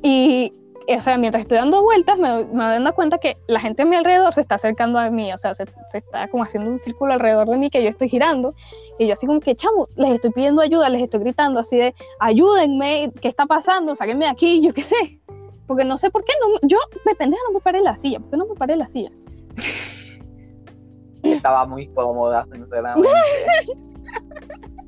Y 0.00 0.52
o 0.88 1.00
sea, 1.00 1.18
mientras 1.18 1.42
estoy 1.42 1.58
dando 1.58 1.82
vueltas, 1.82 2.18
me, 2.18 2.44
me 2.44 2.62
dando 2.62 2.94
cuenta 2.94 3.18
que 3.18 3.36
la 3.46 3.60
gente 3.60 3.82
a 3.82 3.84
mi 3.84 3.96
alrededor 3.96 4.34
se 4.34 4.40
está 4.40 4.56
acercando 4.56 4.98
a 4.98 5.10
mí, 5.10 5.32
o 5.32 5.38
sea, 5.38 5.54
se, 5.54 5.64
está 5.92 6.28
como 6.28 6.42
haciendo 6.42 6.70
un 6.70 6.78
círculo 6.78 7.12
alrededor 7.12 7.48
de 7.48 7.56
mí 7.56 7.70
que 7.70 7.82
yo 7.82 7.88
estoy 7.88 8.08
girando, 8.08 8.54
y 8.98 9.06
yo 9.06 9.14
así 9.14 9.26
como 9.26 9.40
que, 9.40 9.54
chamo, 9.54 9.88
les 9.96 10.12
estoy 10.12 10.30
pidiendo 10.30 10.62
ayuda, 10.62 10.88
les 10.88 11.02
estoy 11.02 11.20
gritando 11.20 11.60
así 11.60 11.76
de, 11.76 11.94
ayúdenme, 12.20 13.12
¿qué 13.20 13.28
está 13.28 13.46
pasando? 13.46 13.94
Sáquenme 13.96 14.24
de 14.26 14.30
aquí, 14.30 14.60
yo 14.66 14.72
qué 14.72 14.82
sé, 14.82 15.20
porque 15.66 15.84
no 15.84 15.98
sé 15.98 16.10
por 16.10 16.24
qué, 16.24 16.32
no, 16.40 16.68
yo 16.68 16.78
de 17.04 17.14
pendeja 17.14 17.42
no 17.48 17.54
me 17.54 17.60
paré 17.60 17.78
en 17.78 17.84
la 17.84 17.96
silla, 17.96 18.20
¿por 18.20 18.30
qué 18.30 18.36
no 18.36 18.46
me 18.46 18.54
paré 18.54 18.74
en 18.74 18.78
la 18.80 18.86
silla? 18.86 19.10
Estaba 21.22 21.66
muy 21.66 21.86
cómoda, 21.88 22.46
sinceramente. 22.52 23.08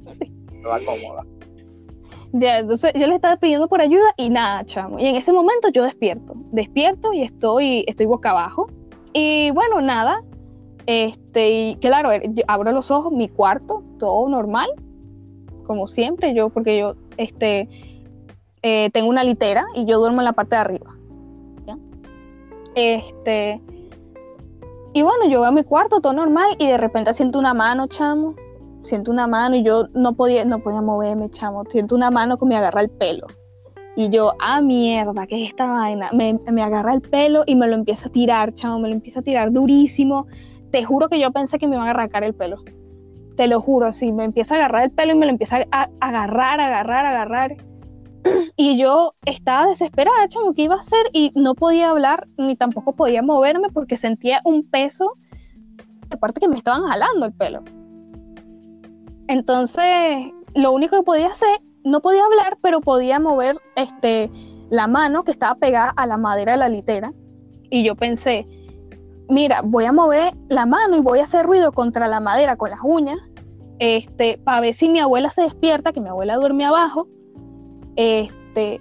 Estaba 0.57 0.81
cómoda. 0.81 1.25
Entonces 2.41 2.93
yo 2.95 3.07
le 3.07 3.15
estaba 3.15 3.37
pidiendo 3.37 3.69
por 3.69 3.81
ayuda 3.81 4.13
y 4.17 4.29
nada, 4.29 4.65
chamo. 4.65 4.99
Y 4.99 5.07
en 5.07 5.15
ese 5.15 5.33
momento 5.33 5.69
yo 5.69 5.85
despierto, 5.85 6.35
despierto 6.51 7.13
y 7.13 7.23
estoy, 7.23 7.85
estoy 7.87 8.07
boca 8.07 8.31
abajo. 8.31 8.69
Y 9.13 9.53
bueno, 9.53 9.81
nada. 9.81 10.21
Este, 10.87 11.51
y 11.51 11.77
claro, 11.77 12.11
eh, 12.13 12.35
abro 12.49 12.73
los 12.73 12.91
ojos, 12.91 13.13
mi 13.13 13.29
cuarto, 13.29 13.83
todo 13.99 14.29
normal, 14.29 14.69
como 15.67 15.87
siempre, 15.87 16.35
yo, 16.35 16.51
porque 16.51 16.77
yo, 16.79 16.95
este, 17.17 17.69
eh, 18.63 18.91
tengo 18.93 19.09
una 19.09 19.25
litera 19.25 19.65
y 19.75 19.87
yo 19.87 19.99
duermo 19.99 20.21
en 20.21 20.27
la 20.27 20.33
parte 20.33 20.57
de 20.57 20.61
arriba. 20.61 20.91
Este, 22.75 23.63
y 24.93 25.03
bueno, 25.03 25.29
yo 25.29 25.43
veo 25.43 25.53
mi 25.53 25.63
cuarto, 25.63 26.01
todo 26.01 26.13
normal, 26.13 26.57
y 26.59 26.67
de 26.67 26.77
repente 26.77 27.15
siento 27.15 27.39
una 27.39 27.55
mano, 27.55 27.87
chamo, 27.87 28.35
siento 28.85 29.11
una 29.11 29.27
mano 29.27 29.57
y 29.57 29.65
yo 29.65 29.89
no 29.95 30.15
podía, 30.15 30.45
no 30.45 30.61
podía 30.61 30.81
moverme, 30.81 31.31
chamo. 31.31 31.65
Siento 31.71 31.95
una 31.95 32.11
mano 32.11 32.39
que 32.39 32.47
me 32.47 32.57
agarra 32.57 32.83
el 32.83 32.91
pelo. 32.91 33.27
Y 33.97 34.11
yo, 34.11 34.33
ah, 34.41 34.61
mierda, 34.61 35.27
¿qué 35.27 35.43
es 35.43 35.51
esta 35.51 35.67
vaina? 35.67 36.11
Me, 36.13 36.39
me 36.51 36.63
agarra 36.63 36.95
el 36.95 37.01
pelo 37.01 37.45
y 37.47 37.55
me 37.55 37.69
lo 37.69 37.75
empieza 37.75 38.09
a 38.09 38.13
tirar, 38.13 38.55
chamo, 38.55 38.81
me 38.81 38.89
lo 38.89 38.95
empieza 38.95 39.21
a 39.21 39.23
tirar 39.23 39.53
durísimo. 39.53 40.27
Te 40.73 40.85
juro 40.85 41.09
que 41.09 41.21
yo 41.21 41.31
pensé 41.31 41.59
que 41.59 41.69
me 41.69 41.77
iban 41.77 41.87
a 41.87 41.93
arrancar 41.93 42.25
el 42.25 42.35
pelo. 42.35 42.63
Te 43.37 43.47
lo 43.47 43.61
juro, 43.61 43.93
sí, 43.93 44.13
me 44.13 44.25
empieza 44.25 44.55
a 44.55 44.59
agarrar 44.59 44.85
el 44.85 44.91
pelo 44.91 45.13
y 45.13 45.17
me 45.17 45.27
lo 45.27 45.33
empieza 45.33 45.65
a 45.71 45.89
agarrar, 46.01 46.61
agarrar, 46.61 47.07
agarrar. 47.07 47.57
Y 48.57 48.79
yo 48.79 49.15
estaba 49.27 49.67
desesperada, 49.67 50.29
chamo, 50.29 50.55
¿qué 50.55 50.63
iba 50.63 50.77
a 50.77 50.81
hacer? 50.81 51.07
Y 51.13 51.33
no 51.35 51.55
podía 51.55 51.91
hablar 51.91 52.27
ni 52.37 52.57
tampoco 52.57 52.95
podía 52.95 53.23
moverme 53.23 53.69
porque 53.73 53.97
sentía 53.97 54.41
un 54.45 54.69
peso, 54.69 55.13
aparte 56.11 56.41
que 56.41 56.49
me 56.49 56.57
estaban 56.57 56.83
jalando 56.85 57.27
el 57.27 57.33
pelo. 57.33 57.63
Entonces, 59.29 60.33
lo 60.55 60.73
único 60.73 60.97
que 60.97 61.03
podía 61.03 61.29
hacer, 61.29 61.61
no 61.85 62.01
podía 62.01 62.25
hablar, 62.25 62.59
pero 62.63 62.81
podía 62.81 63.19
mover 63.19 63.57
este, 63.77 64.31
la 64.71 64.87
mano 64.87 65.25
que 65.25 65.31
estaba 65.31 65.55
pegada 65.57 65.91
a 65.91 66.07
la 66.07 66.17
madera 66.17 66.53
de 66.53 66.59
la 66.59 66.69
litera. 66.69 67.13
Y 67.71 67.85
yo 67.85 67.97
pensé, 67.97 68.47
mira, 69.29 69.63
voy 69.63 69.85
a 69.85 69.93
mover 69.93 70.35
la 70.49 70.67
mano 70.67 70.97
y 70.97 71.01
voy 71.01 71.19
a 71.19 71.25
hacer 71.25 71.47
ruido 71.47 71.73
contra 71.73 72.09
la 72.09 72.21
madera 72.21 72.57
con 72.57 72.71
las 72.71 72.81
uñas, 72.83 73.19
este, 73.79 74.39
para 74.45 74.61
ver 74.61 74.75
si 74.75 74.89
mi 74.89 75.01
abuela 75.01 75.31
se 75.31 75.43
despierta, 75.43 75.93
que 75.93 76.01
mi 76.01 76.09
abuela 76.09 76.37
duerme 76.37 76.65
abajo, 76.65 77.09
este, 77.97 78.81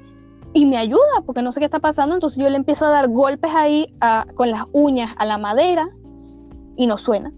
y 0.53 0.65
me 0.65 0.77
ayuda, 0.77 1.21
porque 1.25 1.41
no 1.41 1.51
sé 1.51 1.59
qué 1.59 1.65
está 1.65 1.79
pasando. 1.79 2.15
Entonces 2.15 2.41
yo 2.41 2.49
le 2.49 2.57
empiezo 2.57 2.85
a 2.85 2.89
dar 2.89 3.09
golpes 3.09 3.51
ahí 3.55 3.93
con 4.35 4.51
las 4.51 4.65
uñas 4.71 5.13
a 5.17 5.25
la 5.25 5.37
madera 5.37 5.89
y 6.75 6.87
no 6.87 6.97
suena. 6.97 7.31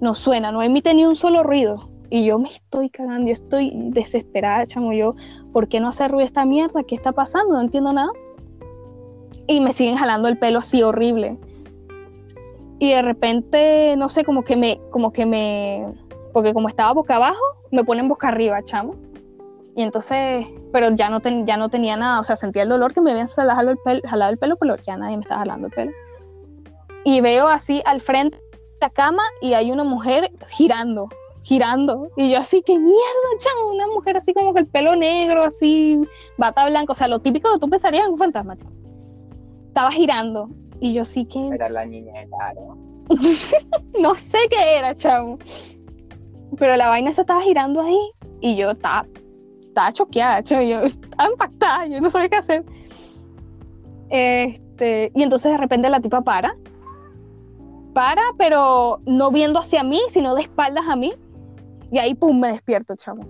No 0.00 0.14
suena, 0.14 0.52
no 0.52 0.62
emite 0.62 0.94
ni 0.94 1.04
un 1.04 1.16
solo 1.16 1.42
ruido. 1.42 1.87
Y 2.10 2.24
yo 2.24 2.38
me 2.38 2.48
estoy 2.48 2.90
cagando, 2.90 3.26
yo 3.26 3.32
estoy 3.32 3.72
desesperada, 3.74 4.66
chamo. 4.66 4.92
Yo, 4.92 5.14
¿por 5.52 5.68
qué 5.68 5.80
no 5.80 5.88
hace 5.88 6.08
ruido 6.08 6.26
esta 6.26 6.44
mierda? 6.44 6.82
¿Qué 6.84 6.94
está 6.94 7.12
pasando? 7.12 7.54
No 7.54 7.60
entiendo 7.60 7.92
nada. 7.92 8.10
Y 9.46 9.60
me 9.60 9.72
siguen 9.72 9.96
jalando 9.96 10.28
el 10.28 10.38
pelo 10.38 10.60
así 10.60 10.82
horrible. 10.82 11.38
Y 12.78 12.90
de 12.90 13.02
repente, 13.02 13.94
no 13.96 14.08
sé, 14.08 14.24
como 14.24 14.42
que 14.42 14.56
me, 14.56 14.80
como 14.90 15.12
que 15.12 15.26
me, 15.26 15.86
porque 16.32 16.54
como 16.54 16.68
estaba 16.68 16.92
boca 16.92 17.16
abajo, 17.16 17.42
me 17.70 17.84
ponen 17.84 18.08
boca 18.08 18.28
arriba, 18.28 18.62
chamo. 18.64 18.94
Y 19.74 19.82
entonces, 19.82 20.46
pero 20.72 20.90
ya 20.94 21.08
no, 21.10 21.20
ya 21.44 21.56
no 21.56 21.68
tenía 21.68 21.96
nada, 21.96 22.20
o 22.20 22.24
sea, 22.24 22.36
sentía 22.36 22.62
el 22.62 22.68
dolor 22.68 22.94
que 22.94 23.00
me 23.00 23.12
habían 23.12 23.28
jalado 23.28 23.70
el 23.70 23.78
pelo, 23.78 24.00
jalado 24.08 24.32
el 24.32 24.38
pelo, 24.38 24.56
pero 24.56 24.76
ya 24.76 24.96
nadie 24.96 25.16
me 25.16 25.22
estaba 25.22 25.40
jalando 25.40 25.68
el 25.68 25.72
pelo. 25.72 25.92
Y 27.04 27.20
veo 27.20 27.48
así 27.48 27.82
al 27.84 28.00
frente 28.00 28.38
la 28.80 28.90
cama 28.90 29.22
y 29.40 29.54
hay 29.54 29.70
una 29.70 29.84
mujer 29.84 30.30
girando, 30.48 31.08
girando. 31.48 32.10
Y 32.16 32.30
yo 32.30 32.38
así, 32.38 32.62
qué 32.62 32.78
mierda, 32.78 33.28
chamo, 33.38 33.72
una 33.72 33.86
mujer 33.86 34.18
así 34.18 34.34
como 34.34 34.52
que 34.52 34.60
el 34.60 34.66
pelo 34.66 34.94
negro, 34.96 35.44
así, 35.44 36.00
bata 36.36 36.68
blanca, 36.68 36.92
o 36.92 36.94
sea, 36.94 37.08
lo 37.08 37.20
típico 37.20 37.50
que 37.52 37.58
tú 37.58 37.70
pensarías 37.70 38.04
en 38.04 38.12
un 38.12 38.18
fantasma, 38.18 38.56
chamo. 38.56 38.70
Estaba 39.68 39.90
girando. 39.90 40.50
Y 40.80 40.92
yo 40.92 41.04
sí 41.04 41.24
que... 41.24 41.48
Era 41.48 41.70
la 41.70 41.86
niña 41.86 42.12
de 42.12 42.28
no 44.00 44.14
sé 44.14 44.38
qué 44.50 44.76
era, 44.76 44.94
chamo. 44.94 45.38
Pero 46.58 46.76
la 46.76 46.88
vaina 46.88 47.12
se 47.12 47.22
estaba 47.22 47.40
girando 47.40 47.80
ahí 47.80 47.98
y 48.42 48.54
yo 48.56 48.72
estaba, 48.72 49.06
estaba 49.62 49.92
choqueada, 49.92 50.42
chamo. 50.42 50.62
Yo 50.62 50.82
estaba 50.82 51.30
impactada, 51.30 51.86
yo 51.86 52.00
no 52.02 52.10
sabía 52.10 52.28
qué 52.28 52.36
hacer. 52.36 52.64
Este, 54.10 55.10
y 55.14 55.22
entonces 55.22 55.52
de 55.52 55.58
repente 55.58 55.88
la 55.88 56.00
tipa 56.00 56.20
para 56.20 56.54
para, 57.98 58.22
pero 58.36 59.00
no 59.06 59.32
viendo 59.32 59.58
hacia 59.58 59.82
mí, 59.82 60.00
sino 60.10 60.36
de 60.36 60.42
espaldas 60.42 60.86
a 60.86 60.94
mí. 60.94 61.14
Y 61.90 61.98
ahí, 61.98 62.14
pum, 62.14 62.38
me 62.38 62.52
despierto, 62.52 62.96
chamo. 62.96 63.22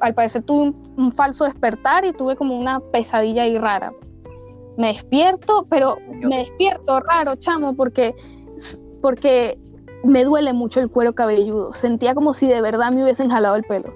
Al 0.00 0.14
parecer 0.14 0.42
tuve 0.42 0.74
un, 0.96 1.12
falso 1.12 1.44
despertar 1.44 2.04
y 2.04 2.12
tuve 2.12 2.36
como 2.36 2.58
una 2.58 2.80
pesadilla 2.80 3.42
ahí 3.42 3.58
rara. 3.58 3.92
Me 4.76 4.88
despierto, 4.88 5.66
pero 5.68 5.98
me 6.10 6.38
despierto 6.38 7.00
raro, 7.00 7.36
chamo, 7.36 7.76
porque, 7.76 8.14
porque 9.00 9.58
me 10.02 10.24
duele 10.24 10.52
mucho 10.54 10.80
el 10.80 10.90
cuero 10.90 11.14
cabelludo. 11.14 11.72
Sentía 11.72 12.14
como 12.14 12.34
si 12.34 12.46
de 12.46 12.62
verdad 12.62 12.90
me 12.90 13.02
hubiesen 13.02 13.28
jalado 13.28 13.54
el 13.56 13.64
pelo. 13.64 13.92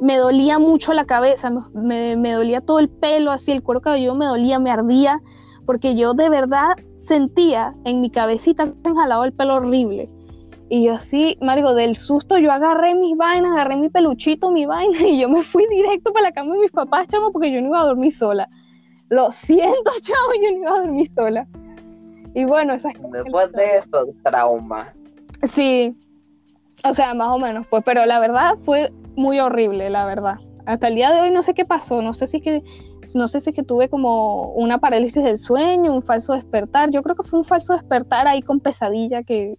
Me 0.00 0.16
dolía 0.16 0.58
mucho 0.58 0.94
la 0.94 1.04
cabeza, 1.04 1.50
me, 1.74 2.16
me 2.16 2.32
dolía 2.32 2.62
todo 2.62 2.78
el 2.78 2.88
pelo, 2.88 3.30
así 3.30 3.52
el 3.52 3.62
cuero 3.62 3.82
cabelludo 3.82 4.14
me 4.14 4.24
dolía, 4.24 4.58
me 4.58 4.70
ardía, 4.70 5.20
porque 5.66 5.94
yo 5.94 6.14
de 6.14 6.30
verdad 6.30 6.70
sentía 6.96 7.74
en 7.84 8.00
mi 8.00 8.10
cabecita 8.10 8.64
que 8.64 8.90
me 8.90 8.96
jalado 8.96 9.24
el 9.24 9.34
pelo 9.34 9.56
horrible 9.56 10.08
y 10.72 10.84
yo 10.84 10.94
así, 10.94 11.36
Marico, 11.40 11.74
del 11.74 11.96
susto 11.96 12.38
yo 12.38 12.52
agarré 12.52 12.94
mis 12.94 13.16
vainas, 13.16 13.50
agarré 13.50 13.74
mi 13.74 13.88
peluchito, 13.88 14.52
mi 14.52 14.66
vaina, 14.66 15.00
y 15.06 15.20
yo 15.20 15.28
me 15.28 15.42
fui 15.42 15.66
directo 15.68 16.12
para 16.12 16.28
la 16.28 16.32
cama 16.32 16.54
de 16.54 16.60
mis 16.60 16.70
papás, 16.70 17.08
chamo, 17.08 17.32
porque 17.32 17.50
yo 17.52 17.60
no 17.60 17.66
iba 17.66 17.80
a 17.80 17.86
dormir 17.86 18.14
sola. 18.14 18.48
Lo 19.08 19.32
siento, 19.32 19.90
chamo, 20.00 20.32
yo 20.40 20.52
no 20.52 20.58
iba 20.58 20.70
a 20.70 20.80
dormir 20.80 21.10
sola. 21.12 21.48
Y 22.34 22.44
bueno, 22.44 22.74
esas 22.74 22.94
Después 23.10 23.50
de 23.50 23.78
eso, 23.78 24.06
trauma. 24.22 24.94
Sí, 25.52 25.96
o 26.84 26.94
sea, 26.94 27.14
más 27.14 27.28
o 27.28 27.38
menos, 27.40 27.66
pues, 27.66 27.82
pero 27.84 28.06
la 28.06 28.20
verdad 28.20 28.54
fue 28.64 28.92
muy 29.16 29.40
horrible, 29.40 29.90
la 29.90 30.06
verdad. 30.06 30.36
Hasta 30.66 30.86
el 30.86 30.94
día 30.94 31.12
de 31.12 31.20
hoy 31.20 31.32
no 31.32 31.42
sé 31.42 31.52
qué 31.52 31.64
pasó, 31.64 32.00
no 32.00 32.14
sé 32.14 32.28
si 32.28 32.36
es 32.36 32.42
que, 32.44 32.62
no 33.16 33.26
sé 33.26 33.40
si 33.40 33.50
es 33.50 33.56
que 33.56 33.64
tuve 33.64 33.88
como 33.88 34.52
una 34.52 34.78
parálisis 34.78 35.24
del 35.24 35.40
sueño, 35.40 35.92
un 35.92 36.04
falso 36.04 36.32
despertar. 36.34 36.92
Yo 36.92 37.02
creo 37.02 37.16
que 37.16 37.24
fue 37.24 37.40
un 37.40 37.44
falso 37.44 37.72
despertar 37.72 38.28
ahí 38.28 38.40
con 38.40 38.60
pesadilla 38.60 39.24
que, 39.24 39.56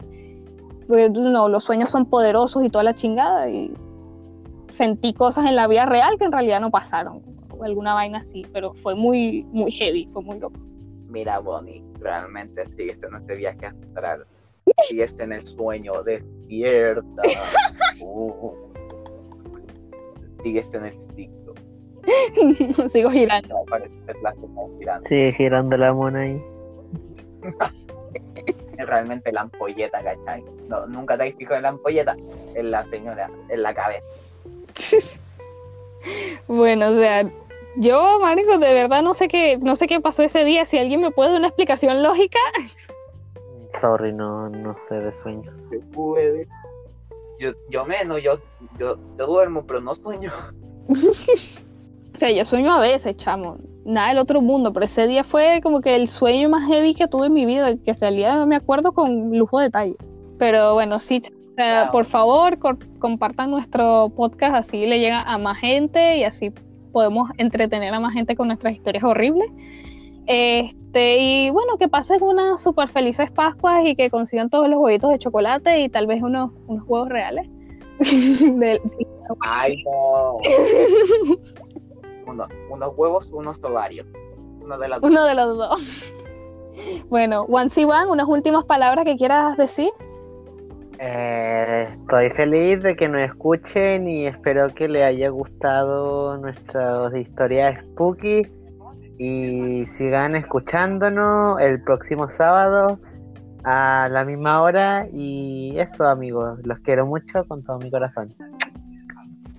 no, 0.87 1.49
los 1.49 1.63
sueños 1.63 1.89
son 1.89 2.05
poderosos 2.05 2.63
y 2.63 2.69
toda 2.69 2.83
la 2.83 2.95
chingada 2.95 3.49
y 3.49 3.73
sentí 4.71 5.13
cosas 5.13 5.45
en 5.45 5.55
la 5.55 5.67
vida 5.67 5.85
real 5.85 6.17
que 6.17 6.25
en 6.25 6.31
realidad 6.31 6.61
no 6.61 6.71
pasaron 6.71 7.21
o 7.57 7.63
alguna 7.63 7.93
vaina 7.93 8.19
así, 8.19 8.45
pero 8.53 8.73
fue 8.73 8.95
muy 8.95 9.45
muy 9.51 9.71
heavy, 9.71 10.09
fue 10.11 10.21
muy 10.23 10.39
loco. 10.39 10.59
Mira, 11.09 11.39
Bonnie, 11.39 11.83
realmente 11.99 12.65
sigues 12.71 13.01
en 13.03 13.15
este 13.15 13.35
viaje 13.35 13.65
astral, 13.65 14.25
sigues 14.87 15.15
en 15.19 15.33
el 15.33 15.45
sueño, 15.45 16.03
despierta, 16.03 17.21
uh, 18.01 18.53
sigues 20.43 20.73
en 20.73 20.85
el 20.85 20.99
ciclo. 20.99 21.53
Sigo 22.89 23.11
girando. 23.11 23.49
No, 23.49 23.65
parece 23.65 23.93
ser 24.05 24.15
la 24.23 24.33
como 24.33 24.75
girando. 24.79 25.07
Sigue 25.07 25.33
girando 25.33 25.77
la 25.77 25.93
mona 25.93 26.21
ahí. 26.21 26.41
Realmente 28.85 29.31
la 29.31 29.41
ampolleta, 29.41 30.03
¿cachai? 30.03 30.43
No, 30.67 30.85
nunca 30.87 31.17
te 31.17 31.29
has 31.29 31.35
fijado 31.35 31.57
en 31.57 31.63
la 31.63 31.69
ampolleta. 31.69 32.15
Es 32.55 32.63
la 32.63 32.83
señora, 32.85 33.29
en 33.49 33.63
la 33.63 33.73
cabeza. 33.73 34.05
Bueno, 36.47 36.89
o 36.89 36.97
sea, 36.97 37.29
yo, 37.75 38.19
marico, 38.19 38.57
de 38.57 38.73
verdad 38.73 39.03
no 39.03 39.13
sé 39.13 39.27
qué, 39.27 39.59
no 39.59 39.75
sé 39.75 39.85
qué 39.85 40.01
pasó 40.01 40.23
ese 40.23 40.43
día. 40.43 40.65
Si 40.65 40.79
alguien 40.79 40.99
me 40.99 41.11
puede 41.11 41.29
dar 41.29 41.37
una 41.37 41.49
explicación 41.49 42.01
lógica, 42.01 42.39
Sorry, 43.79 44.11
no, 44.11 44.49
no 44.49 44.75
sé 44.87 44.95
de 44.95 45.13
sueño. 45.21 45.51
Se 45.69 45.79
puede. 45.79 46.47
Yo, 47.39 47.51
yo 47.69 47.85
menos, 47.85 48.21
yo, 48.21 48.39
yo, 48.77 48.97
yo 49.17 49.27
duermo, 49.27 49.65
pero 49.65 49.81
no 49.81 49.95
sueño. 49.95 50.31
o 50.89 52.17
sea, 52.17 52.31
yo 52.31 52.45
sueño 52.45 52.73
a 52.73 52.81
veces, 52.81 53.15
chamo. 53.17 53.57
Nada 53.85 54.09
del 54.09 54.19
otro 54.19 54.41
mundo, 54.41 54.71
pero 54.73 54.85
ese 54.85 55.07
día 55.07 55.23
fue 55.23 55.59
como 55.63 55.81
que 55.81 55.95
el 55.95 56.07
sueño 56.07 56.49
más 56.49 56.67
heavy 56.67 56.93
que 56.93 57.07
tuve 57.07 57.27
en 57.27 57.33
mi 57.33 57.45
vida, 57.45 57.75
que 57.83 57.91
hasta 57.91 58.07
el 58.09 58.15
día 58.15 58.35
de 58.35 58.41
hoy 58.41 58.47
me 58.47 58.55
acuerdo 58.55 58.91
con 58.91 59.35
lujo 59.37 59.57
de 59.59 59.65
detalle. 59.65 59.95
Pero 60.37 60.73
bueno, 60.73 60.99
sí, 60.99 61.21
o 61.51 61.53
sea, 61.55 61.89
por 61.91 62.05
favor, 62.05 62.57
compartan 62.99 63.51
nuestro 63.51 64.11
podcast, 64.15 64.55
así 64.55 64.85
le 64.85 64.99
llega 64.99 65.19
a 65.19 65.37
más 65.37 65.57
gente 65.57 66.17
y 66.17 66.23
así 66.23 66.51
podemos 66.91 67.29
entretener 67.37 67.93
a 67.93 67.99
más 67.99 68.13
gente 68.13 68.35
con 68.35 68.47
nuestras 68.47 68.73
historias 68.75 69.03
horribles. 69.03 69.49
Este, 70.27 71.17
y 71.19 71.49
bueno, 71.49 71.77
que 71.77 71.87
pasen 71.87 72.21
unas 72.21 72.61
súper 72.61 72.89
felices 72.89 73.31
Pascuas 73.31 73.85
y 73.85 73.95
que 73.95 74.09
consigan 74.09 74.49
todos 74.49 74.69
los 74.69 74.79
huevitos 74.79 75.09
de 75.11 75.19
chocolate 75.19 75.81
y 75.81 75.89
tal 75.89 76.05
vez 76.07 76.21
unos, 76.21 76.51
unos 76.67 76.83
huevos 76.87 77.09
reales. 77.09 77.47
Del- 77.99 78.81
Ay, 79.41 79.83
no. 79.83 80.37
Uno, 82.31 82.47
unos 82.69 82.93
huevos, 82.95 83.31
unos 83.31 83.63
ovarios. 83.63 84.07
Uno 84.61 84.77
de 84.77 84.87
las 84.87 85.01
dos. 85.01 85.09
uno 85.09 85.25
de 85.25 85.35
los 85.35 85.57
dos. 85.57 85.81
Bueno, 87.09 87.41
One 87.43 87.69
One, 87.75 88.07
unas 88.07 88.27
últimas 88.27 88.63
palabras 88.63 89.03
que 89.03 89.17
quieras 89.17 89.57
decir. 89.57 89.89
Eh, 90.99 91.89
estoy 91.99 92.29
feliz 92.29 92.81
de 92.81 92.95
que 92.95 93.09
nos 93.09 93.21
escuchen 93.23 94.07
y 94.07 94.27
espero 94.27 94.67
que 94.69 94.87
les 94.87 95.03
haya 95.03 95.29
gustado 95.29 96.37
nuestras 96.37 97.13
historias 97.15 97.83
spooky 97.83 98.43
y 99.17 99.85
sigan 99.97 100.35
escuchándonos 100.35 101.59
el 101.59 101.83
próximo 101.83 102.29
sábado 102.37 102.99
a 103.63 104.07
la 104.11 104.25
misma 104.25 104.61
hora 104.61 105.07
y 105.11 105.77
eso 105.79 106.05
amigos, 106.05 106.59
los 106.63 106.79
quiero 106.79 107.05
mucho 107.05 107.45
con 107.47 107.63
todo 107.63 107.79
mi 107.79 107.89
corazón. 107.91 108.29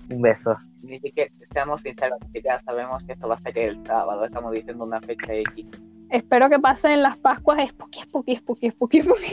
Un 0.09 0.21
beso. 0.21 0.57
Ni 0.93 0.99
siquiera, 0.99 1.31
seamos 1.51 1.81
sinceros, 1.81 2.19
ni 2.21 2.27
siquiera 2.33 2.59
sabemos 2.59 3.03
que 3.03 3.13
esto 3.13 3.27
va 3.27 3.33
a 3.33 3.39
ser 3.39 3.57
el 3.57 3.83
sábado. 3.83 4.25
Estamos 4.25 4.51
diciendo 4.51 4.83
una 4.83 5.01
fecha 5.01 5.33
X. 5.33 5.65
Espero 6.11 6.47
que 6.51 6.59
pasen 6.59 7.01
las 7.01 7.17
Pascuas 7.17 7.67
spooky, 7.67 8.01
spooky, 8.01 8.35
spooky, 8.35 8.69
spooky, 8.69 9.01
spooky. 9.01 9.31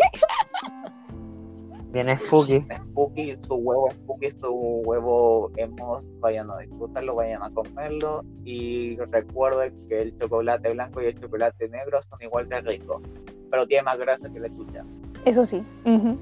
Bien 1.92 2.16
spooky. 2.16 2.64
Spooky, 2.74 3.36
su 3.46 3.56
huevo 3.56 3.90
Spooky, 3.90 4.30
su 4.40 4.48
huevo 4.86 5.50
hemos, 5.56 6.02
vayan 6.20 6.50
a 6.50 6.56
disfrutarlo, 6.56 7.16
vayan 7.16 7.42
a 7.42 7.50
comerlo. 7.50 8.24
Y 8.46 8.96
recuerden 8.96 9.74
que 9.90 10.00
el 10.00 10.18
chocolate 10.18 10.72
blanco 10.72 11.02
y 11.02 11.06
el 11.08 11.20
chocolate 11.20 11.68
negro 11.68 12.00
son 12.04 12.22
igual 12.22 12.48
de 12.48 12.62
ricos. 12.62 13.02
Pero 13.50 13.66
tiene 13.66 13.82
más 13.82 13.98
grasa 13.98 14.30
que 14.32 14.40
la 14.40 14.48
chucha. 14.48 14.82
Eso 15.26 15.44
sí. 15.44 15.62
ujú. 15.84 16.18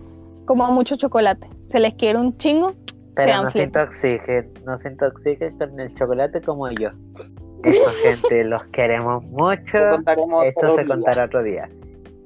Como 0.47 0.67
mucho 0.73 0.97
chocolate. 0.97 1.49
Se 1.67 1.79
les 1.79 1.95
quiere 1.95 2.19
un 2.19 2.37
chingo. 2.39 2.75
Pero 3.25 3.43
no 3.43 3.51
se 3.51 3.63
intoxiquen, 3.63 4.53
no 4.65 4.79
se 4.79 4.89
intoxiquen 4.89 5.59
con 5.59 5.81
el 5.81 5.95
chocolate 5.95 6.41
como 6.41 6.71
yo. 6.71 6.91
Eso 7.65 7.91
gente, 8.03 8.45
los 8.45 8.63
queremos 8.65 9.25
mucho. 9.25 9.79
Esto 10.45 10.77
se 10.77 10.83
día. 10.83 10.87
contará 10.87 11.25
otro 11.25 11.43
día. 11.43 11.69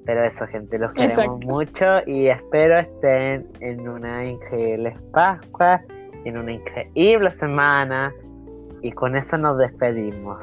Pero 0.05 0.25
eso, 0.25 0.47
gente, 0.49 0.79
los 0.79 0.93
queremos 0.93 1.19
Exacto. 1.19 1.47
mucho 1.47 1.85
y 2.07 2.27
espero 2.27 2.79
estén 2.79 3.47
en 3.61 3.89
una 3.89 4.25
increíble 4.27 4.97
Pascua, 5.13 5.81
en 6.25 6.37
una 6.39 6.53
increíble 6.53 7.31
semana. 7.39 8.13
Y 8.83 8.91
con 8.93 9.17
eso 9.17 9.39
nos 9.39 9.59
despedimos. 9.59 10.43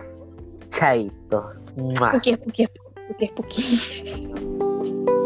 Chaito. 0.71 1.51
Mua. 1.75 2.09
Spooky, 2.09 2.33
spooky, 2.35 2.65
spooky, 2.65 3.27
spooky. 3.27 5.18